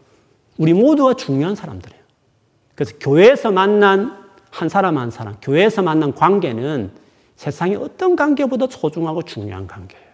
우리 0.57 0.73
모두가 0.73 1.13
중요한 1.13 1.55
사람들이에요. 1.55 2.03
그래서 2.75 2.95
교회에서 2.99 3.53
만난 3.53 4.27
한 4.51 4.71
사람 4.71 4.97
한 4.97 5.11
사람, 5.11 5.37
교회에서 5.43 5.83
만난 5.83 6.15
관계는 6.15 6.93
세상의 7.37 7.77
어떤 7.77 8.17
관계보다 8.17 8.69
소중하고 8.71 9.21
중요한 9.21 9.67
관계예요. 9.67 10.06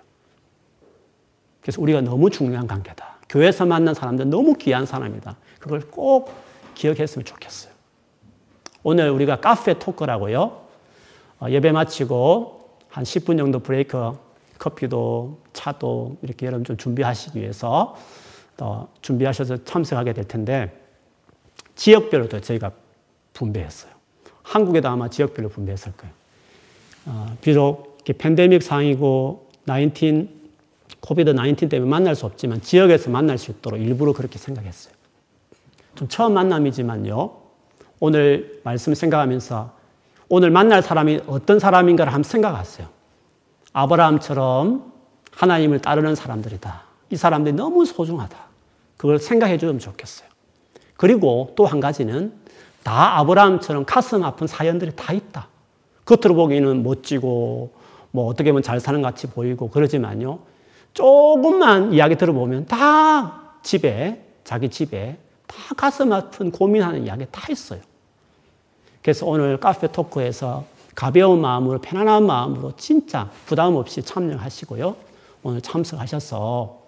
그래서 1.63 1.81
우리가 1.81 2.01
너무 2.03 2.29
중요한 2.29 2.67
관계다. 2.67 3.19
교회에서 3.29 3.65
만난 3.65 3.95
사람들 3.95 4.29
너무 4.29 4.55
귀한 4.55 4.85
사람이다. 4.85 5.37
그걸 5.59 5.81
꼭 5.81 6.31
기억했으면 6.75 7.25
좋겠어요. 7.25 7.73
오늘 8.83 9.11
우리가 9.11 9.41
카페 9.41 9.79
토크라고요. 9.79 10.61
어, 11.41 11.47
예배 11.49 11.73
마치고 11.73 12.79
한 12.89 13.05
10분 13.05 13.39
정도 13.39 13.61
브레이크 13.61 14.13
커피도 14.59 15.41
차도 15.53 16.19
이렇게 16.23 16.47
여러분 16.47 16.65
좀 16.65 16.77
준비하시기 16.77 17.41
위해서 17.41 17.97
어, 18.61 18.89
준비하셔서 19.01 19.65
참석하게 19.65 20.13
될 20.13 20.29
텐데 20.29 20.79
지역별로도 21.75 22.41
저희가 22.41 22.71
분배했어요. 23.33 23.93
한국에도 24.43 24.89
아마 24.89 25.09
지역별로 25.09 25.49
분배했을 25.49 25.93
거예요. 25.93 26.15
어, 27.07 27.37
비록 27.41 27.99
팬데믹 28.19 28.63
상이고 28.63 29.49
19 29.67 30.42
코비드 31.03 31.35
19 31.37 31.69
때문에 31.69 31.91
만날 31.91 32.15
수 32.15 32.27
없지만 32.27 32.61
지역에서 32.63 33.11
만날 33.11 33.37
수 33.37 33.51
있도록 33.51 33.81
일부러 33.81 34.13
그렇게 34.13 34.39
생각했어요. 34.39 34.95
좀 35.97 36.09
처음 36.09 36.33
만남이지만요. 36.35 37.37
오늘 38.01 38.61
말씀 38.65 38.95
생각하면서 38.95 39.73
오늘 40.29 40.51
만날 40.51 40.81
사람이 40.83 41.23
어떤 41.27 41.59
사람인가를 41.59 42.13
한번 42.13 42.29
생각하세요. 42.29 42.89
아브라함처럼 43.73 44.93
하나님을 45.33 45.81
따르는 45.81 46.15
사람들이다. 46.15 46.83
이 47.11 47.17
사람들이 47.17 47.55
너무 47.55 47.85
소중하다. 47.85 48.37
그걸 48.97 49.19
생각해 49.19 49.59
주면 49.59 49.79
좋겠어요. 49.81 50.29
그리고 50.97 51.53
또 51.57 51.67
한 51.67 51.81
가지는 51.81 52.33
다 52.85 53.19
아브라함처럼 53.19 53.85
가슴 53.85 54.23
아픈 54.25 54.47
사연들이 54.47 54.93
다 54.95 55.13
있다. 55.13 55.49
겉으로 56.05 56.35
보기에는 56.37 56.83
멋지고 56.85 57.73
뭐 58.13 58.27
어떻게 58.29 58.53
보면 58.53 58.63
잘 58.63 58.79
사는 58.79 59.03
같이 59.03 59.27
보이고 59.27 59.69
그러지만요. 59.69 60.39
조금만 60.95 61.93
이야기 61.93 62.17
들어보면 62.17 62.67
다 62.67 63.55
집에 63.63 64.23
자기 64.45 64.69
집에 64.69 65.17
다 65.47 65.57
가슴 65.77 66.13
아픈 66.13 66.51
고민하는 66.51 67.05
이야기 67.05 67.27
다 67.31 67.51
있어요. 67.51 67.81
그래서 69.03 69.27
오늘 69.27 69.59
카페 69.59 69.91
토크에서 69.91 70.65
가벼운 70.95 71.41
마음으로 71.41 71.81
편안한 71.81 72.27
마음으로 72.27 72.73
진짜 72.77 73.31
부담 73.47 73.77
없이 73.77 74.03
참여하시고요. 74.03 74.95
오늘 75.43 75.61
참석하셔서 75.61 76.83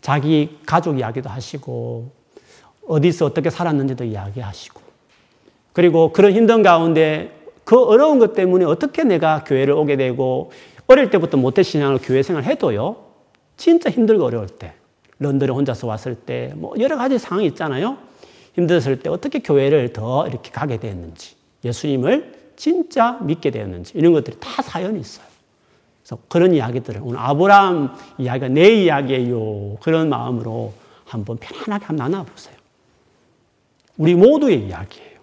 자기 0.00 0.58
가족 0.66 0.98
이야기도 0.98 1.30
하시고 1.30 2.10
어디서 2.86 3.26
어떻게 3.26 3.50
살았는지도 3.50 4.04
이야기하시고 4.04 4.80
그리고 5.72 6.12
그런 6.12 6.32
힘든 6.32 6.62
가운데 6.62 7.40
그 7.64 7.82
어려운 7.82 8.18
것 8.18 8.34
때문에 8.34 8.64
어떻게 8.64 9.04
내가 9.04 9.44
교회를 9.44 9.74
오게 9.74 9.96
되고 9.96 10.52
어릴 10.86 11.10
때부터 11.10 11.36
모태신앙을 11.38 12.00
교회 12.02 12.22
생활 12.22 12.44
해도요. 12.44 13.11
진짜 13.56 13.90
힘들고 13.90 14.24
어려울 14.24 14.46
때 14.48 14.74
런던에 15.18 15.52
혼자서 15.52 15.86
왔을 15.86 16.14
때 16.14 16.52
뭐 16.56 16.74
여러 16.78 16.96
가지 16.96 17.18
상황이 17.18 17.46
있잖아요. 17.48 17.98
힘들었을 18.54 19.00
때 19.00 19.08
어떻게 19.08 19.38
교회를 19.38 19.92
더 19.92 20.26
이렇게 20.28 20.50
가게 20.50 20.78
되었는지 20.78 21.36
예수님을 21.64 22.34
진짜 22.56 23.18
믿게 23.22 23.50
되었는지 23.50 23.92
이런 23.96 24.12
것들이 24.12 24.36
다 24.40 24.62
사연이 24.62 25.00
있어요. 25.00 25.26
그래서 26.02 26.18
그런 26.28 26.52
이야기들을 26.54 27.00
오늘 27.02 27.18
아브라함 27.18 27.94
이야기가 28.18 28.48
내 28.48 28.82
이야기예요. 28.82 29.76
그런 29.80 30.08
마음으로 30.08 30.72
한번 31.04 31.36
편안하게 31.38 31.86
한번 31.86 32.10
나눠보세요. 32.10 32.56
우리 33.96 34.14
모두의 34.14 34.66
이야기예요. 34.66 35.20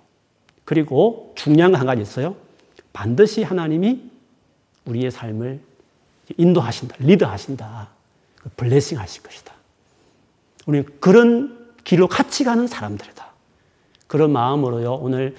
그리고 0.63 1.33
중요한 1.35 1.71
거한 1.71 1.85
가지 1.85 2.01
있어요. 2.01 2.35
반드시 2.93 3.43
하나님이 3.43 4.09
우리의 4.85 5.11
삶을 5.11 5.59
인도하신다, 6.37 6.95
리드하신다, 6.99 7.89
블레싱 8.55 8.99
하실 8.99 9.23
것이다. 9.23 9.53
우리는 10.65 10.85
그런 10.99 11.73
길로 11.83 12.07
같이 12.07 12.43
가는 12.43 12.67
사람들이다. 12.67 13.27
그런 14.07 14.31
마음으로요, 14.31 14.93
오늘 14.95 15.35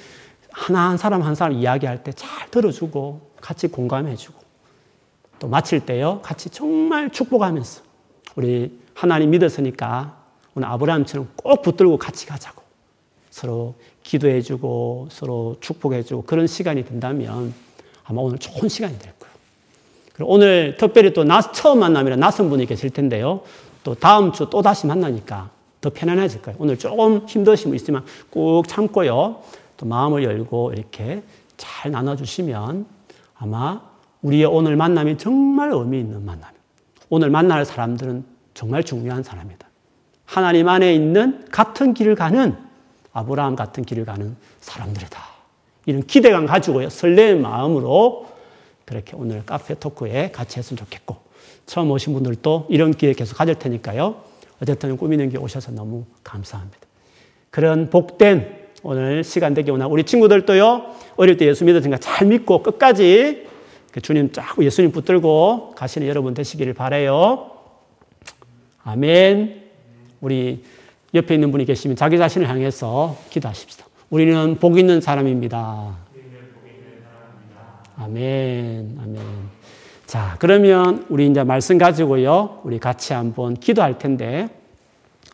하나 0.50 0.88
한 0.90 0.96
사람 0.96 1.22
한 1.22 1.34
사람 1.34 1.54
이야기할 1.54 2.02
때 2.02 2.12
잘 2.12 2.50
들어주고 2.50 3.30
같이 3.40 3.68
공감해주고 3.68 4.38
또 5.38 5.48
마칠 5.48 5.86
때요 5.86 6.20
같이 6.22 6.50
정말 6.50 7.10
축복하면서 7.10 7.82
우리 8.36 8.78
하나님 8.94 9.30
믿었으니까 9.30 10.18
오늘 10.54 10.68
아브라함처럼 10.68 11.30
꼭 11.36 11.62
붙들고 11.62 11.98
같이 11.98 12.26
가자고 12.26 12.62
서로 13.30 13.74
기도해주고 14.02 15.08
서로 15.10 15.56
축복해주고 15.60 16.24
그런 16.24 16.46
시간이 16.46 16.84
된다면 16.84 17.54
아마 18.04 18.20
오늘 18.20 18.38
좋은 18.38 18.68
시간이 18.68 18.98
될 18.98 19.12
거예요. 19.18 19.19
오늘 20.26 20.76
특별히 20.78 21.12
또 21.12 21.24
나, 21.24 21.40
처음 21.40 21.80
만남이라 21.80 22.16
낯선 22.16 22.48
분이 22.50 22.66
계실 22.66 22.90
텐데요. 22.90 23.40
또 23.84 23.94
다음 23.94 24.32
주 24.32 24.50
또 24.50 24.62
다시 24.62 24.86
만나니까 24.86 25.50
더 25.80 25.90
편안해질 25.90 26.42
거예요. 26.42 26.56
오늘 26.60 26.78
조금 26.78 27.26
힘드심이 27.26 27.76
있지만 27.76 28.04
꾹 28.30 28.66
참고요. 28.68 29.42
또 29.76 29.86
마음을 29.86 30.22
열고 30.24 30.72
이렇게 30.72 31.22
잘 31.56 31.90
나눠주시면 31.90 32.86
아마 33.38 33.80
우리의 34.22 34.44
오늘 34.44 34.76
만남이 34.76 35.16
정말 35.16 35.70
의미 35.72 36.00
있는 36.00 36.24
만남. 36.24 36.50
오늘 37.08 37.30
만날 37.30 37.64
사람들은 37.64 38.24
정말 38.52 38.84
중요한 38.84 39.22
사람이다. 39.22 39.66
하나님 40.26 40.68
안에 40.68 40.94
있는 40.94 41.46
같은 41.50 41.94
길을 41.94 42.14
가는 42.14 42.56
아브라함 43.12 43.56
같은 43.56 43.84
길을 43.84 44.04
가는 44.04 44.36
사람들이다. 44.60 45.18
이런 45.86 46.02
기대감 46.02 46.46
가지고 46.46 46.88
설레는 46.88 47.42
마음으로 47.42 48.28
그렇게 48.90 49.12
오늘 49.14 49.46
카페 49.46 49.74
토크에 49.74 50.32
같이 50.32 50.58
했으면 50.58 50.78
좋겠고 50.78 51.16
처음 51.64 51.92
오신 51.92 52.12
분들도 52.12 52.66
이런 52.70 52.90
기회 52.90 53.12
계속 53.12 53.36
가질 53.36 53.54
테니까요. 53.54 54.16
어쨌든 54.60 54.96
꾸미는 54.96 55.30
게 55.30 55.38
오셔서 55.38 55.70
너무 55.70 56.06
감사합니다. 56.24 56.76
그런 57.50 57.88
복된 57.88 58.58
오늘 58.82 59.22
시간 59.22 59.54
되기 59.54 59.70
원하 59.70 59.86
우리 59.86 60.02
친구들도요, 60.02 60.86
어릴 61.16 61.36
때 61.36 61.46
예수 61.46 61.64
믿었으니까 61.64 61.98
잘 61.98 62.26
믿고 62.26 62.64
끝까지 62.64 63.46
그 63.92 64.00
주님 64.00 64.32
쫙 64.32 64.56
예수님 64.60 64.90
붙들고 64.90 65.74
가시는 65.76 66.08
여러분 66.08 66.34
되시기를 66.34 66.74
바래요. 66.74 67.52
아멘. 68.82 69.62
우리 70.20 70.64
옆에 71.14 71.34
있는 71.34 71.52
분이 71.52 71.64
계시면 71.64 71.96
자기 71.96 72.18
자신을 72.18 72.48
향해서 72.48 73.16
기도하십시다. 73.30 73.86
우리는 74.10 74.56
복 74.56 74.78
있는 74.78 75.00
사람입니다. 75.00 75.96
아멘. 78.02 78.98
아멘. 79.02 79.18
자, 80.06 80.36
그러면 80.38 81.04
우리 81.10 81.26
이제 81.26 81.44
말씀 81.44 81.76
가지고요. 81.76 82.60
우리 82.64 82.78
같이 82.78 83.12
한번 83.12 83.54
기도할 83.54 83.98
텐데, 83.98 84.48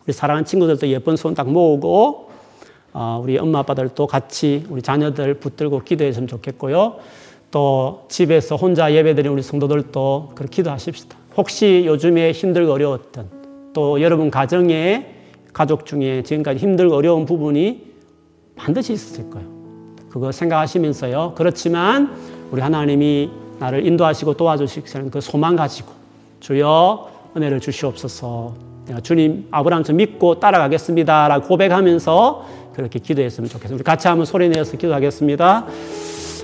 우리 0.05 0.13
사랑하는 0.13 0.45
친구들도 0.45 0.89
예쁜 0.89 1.17
손 1.17 1.35
딱 1.35 1.49
모으고, 1.49 2.31
어, 2.93 3.21
우리 3.23 3.39
엄마 3.39 3.61
아빠들도 3.61 4.09
같이 4.09 4.67
우리 4.69 4.83
자녀들 4.83 5.35
붙들고 5.35 5.85
기도했으면 5.85 6.27
좋겠고요. 6.27 6.97
또 7.53 8.05
집에서 8.09 8.57
혼자 8.57 8.93
예배드리는 8.93 9.33
우리 9.33 9.43
성도들도 9.43 10.33
그렇게 10.35 10.57
기도하십시다. 10.57 11.17
혹시 11.37 11.85
요즘에 11.87 12.33
힘들고 12.33 12.73
어려웠던 12.73 13.71
또 13.75 14.03
여러분 14.03 14.31
가정에 14.31 15.15
가족 15.53 15.87
중에 15.87 16.25
지금까지 16.25 16.59
힘들고 16.59 16.97
어려운 16.97 17.27
부분이 17.27 17.93
반드시 18.57 18.93
있었을 18.95 19.31
거예요. 19.31 19.47
그거 20.09 20.33
생각하시면서요. 20.33 21.35
그렇지만 21.37 22.36
우리 22.51 22.61
하나님이 22.61 23.31
나를 23.59 23.87
인도하시고 23.87 24.35
도와주시는 24.35 25.11
그 25.11 25.21
소망 25.21 25.57
가지고 25.57 25.93
주여 26.41 27.09
은혜를 27.37 27.61
주시옵소서. 27.61 28.55
내가 28.87 29.01
주님 29.01 29.49
아브라함처럼 29.51 29.97
믿고 29.97 30.39
따라가겠습니다라고 30.39 31.47
고백하면서 31.49 32.47
그렇게 32.75 32.99
기도했으면 32.99 33.49
좋겠습니다. 33.49 33.85
같이 33.85 34.07
한번 34.09 34.27
소리 34.27 34.49
내어서 34.49 34.77
기도하겠습니다. 34.77 35.67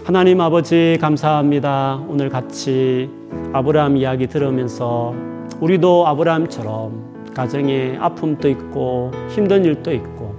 하나님 0.05 0.41
아버지 0.41 0.99
감사합니다. 1.01 2.03
오늘 2.09 2.29
같이 2.29 3.09
아브라함 3.53 3.97
이야기 3.97 4.27
들으면서 4.27 5.15
우리도 5.61 6.07
아브라함처럼 6.09 7.31
가정에 7.35 7.97
아픔도 8.01 8.49
있고 8.49 9.13
힘든 9.31 9.65
일도 9.65 9.93
있고 9.93 10.35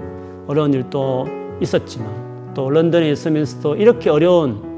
어려운 0.47 0.73
일도 0.73 1.27
있었지만 1.61 2.53
또 2.53 2.69
런던에 2.69 3.09
있으면서도 3.11 3.75
이렇게 3.75 4.09
어려운 4.09 4.72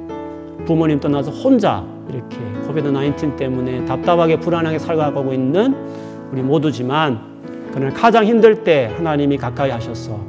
부모님 0.65 0.99
떠나서 0.99 1.32
혼자 1.32 1.84
이렇게 2.10 2.38
코비드 2.65 2.91
19 2.91 3.36
때문에 3.36 3.86
답답하게 3.86 4.39
불안하게 4.39 4.80
살아가고 4.80 5.34
있는 5.34 5.75
우리 6.32 6.41
모두지만 6.41 7.19
그날 7.73 7.93
가장 7.93 8.25
힘들 8.25 8.63
때 8.63 8.91
하나님이 8.97 9.38
가까이 9.38 9.69
하셔서 9.69 10.19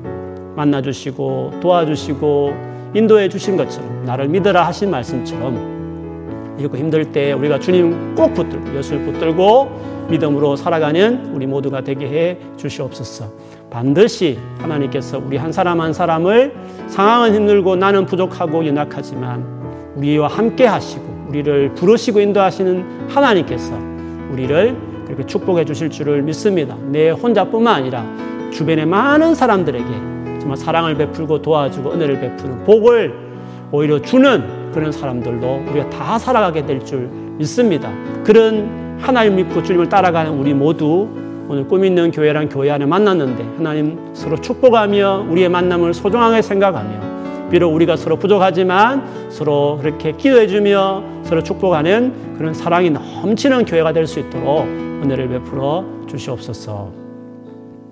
만나주시고 0.56 1.54
도와주시고 1.60 2.54
인도해 2.94 3.28
주신 3.28 3.56
것처럼 3.56 4.04
나를 4.04 4.28
믿으라 4.28 4.66
하신 4.66 4.90
말씀처럼 4.90 6.56
이렇게 6.58 6.78
힘들 6.78 7.12
때 7.12 7.32
우리가 7.32 7.58
주님 7.58 8.14
꼭 8.14 8.32
붙들고 8.34 8.76
예수를 8.76 9.04
붙들고 9.04 10.06
믿음으로 10.08 10.56
살아가는 10.56 11.34
우리 11.34 11.46
모두가 11.46 11.82
되게 11.82 12.06
해 12.06 12.38
주시옵소서. 12.56 13.30
반드시 13.70 14.38
하나님께서 14.58 15.18
우리 15.18 15.36
한 15.36 15.52
사람 15.52 15.80
한 15.80 15.92
사람을 15.92 16.54
상황은 16.88 17.34
힘들고 17.34 17.76
나는 17.76 18.06
부족하고 18.06 18.66
연약하지만 18.66 19.55
우리와 19.96 20.28
함께 20.28 20.66
하시고 20.66 21.26
우리를 21.28 21.74
부르시고 21.74 22.20
인도하시는 22.20 23.08
하나님께서 23.08 23.74
우리를 24.30 24.76
그렇게 25.06 25.24
축복해 25.24 25.64
주실 25.64 25.90
줄을 25.90 26.22
믿습니다. 26.22 26.76
내 26.86 27.10
혼자뿐만 27.10 27.74
아니라 27.74 28.04
주변의 28.50 28.86
많은 28.86 29.34
사람들에게 29.34 29.86
정말 30.40 30.56
사랑을 30.56 30.94
베풀고 30.96 31.42
도와주고 31.42 31.92
은혜를 31.92 32.20
베푸는 32.20 32.64
복을 32.64 33.14
오히려 33.72 34.00
주는 34.00 34.70
그런 34.72 34.92
사람들도 34.92 35.64
우리가 35.70 35.90
다 35.90 36.18
살아가게 36.18 36.66
될 36.66 36.84
줄 36.84 37.08
믿습니다. 37.38 37.90
그런 38.24 38.96
하나님 38.98 39.36
믿고 39.36 39.62
주님을 39.62 39.88
따라가는 39.88 40.32
우리 40.38 40.54
모두 40.54 41.08
오늘 41.48 41.66
꿈 41.68 41.84
있는 41.84 42.10
교회란 42.10 42.48
교회 42.48 42.70
안에 42.70 42.86
만났는데 42.86 43.44
하나님 43.56 43.98
서로 44.14 44.36
축복하며 44.40 45.26
우리의 45.30 45.48
만남을 45.48 45.94
소중하게 45.94 46.42
생각하며 46.42 47.15
비록 47.50 47.72
우리가 47.74 47.96
서로 47.96 48.16
부족하지만 48.16 49.30
서로 49.30 49.78
그렇게 49.80 50.12
기도해주며 50.12 51.02
서로 51.24 51.42
축복하는 51.42 52.34
그런 52.36 52.52
사랑이 52.54 52.90
넘치는 52.90 53.64
교회가 53.64 53.92
될 53.92 54.06
수 54.06 54.20
있도록 54.20 54.64
은혜를 54.66 55.28
베풀어 55.28 55.84
주시옵소서. 56.06 57.05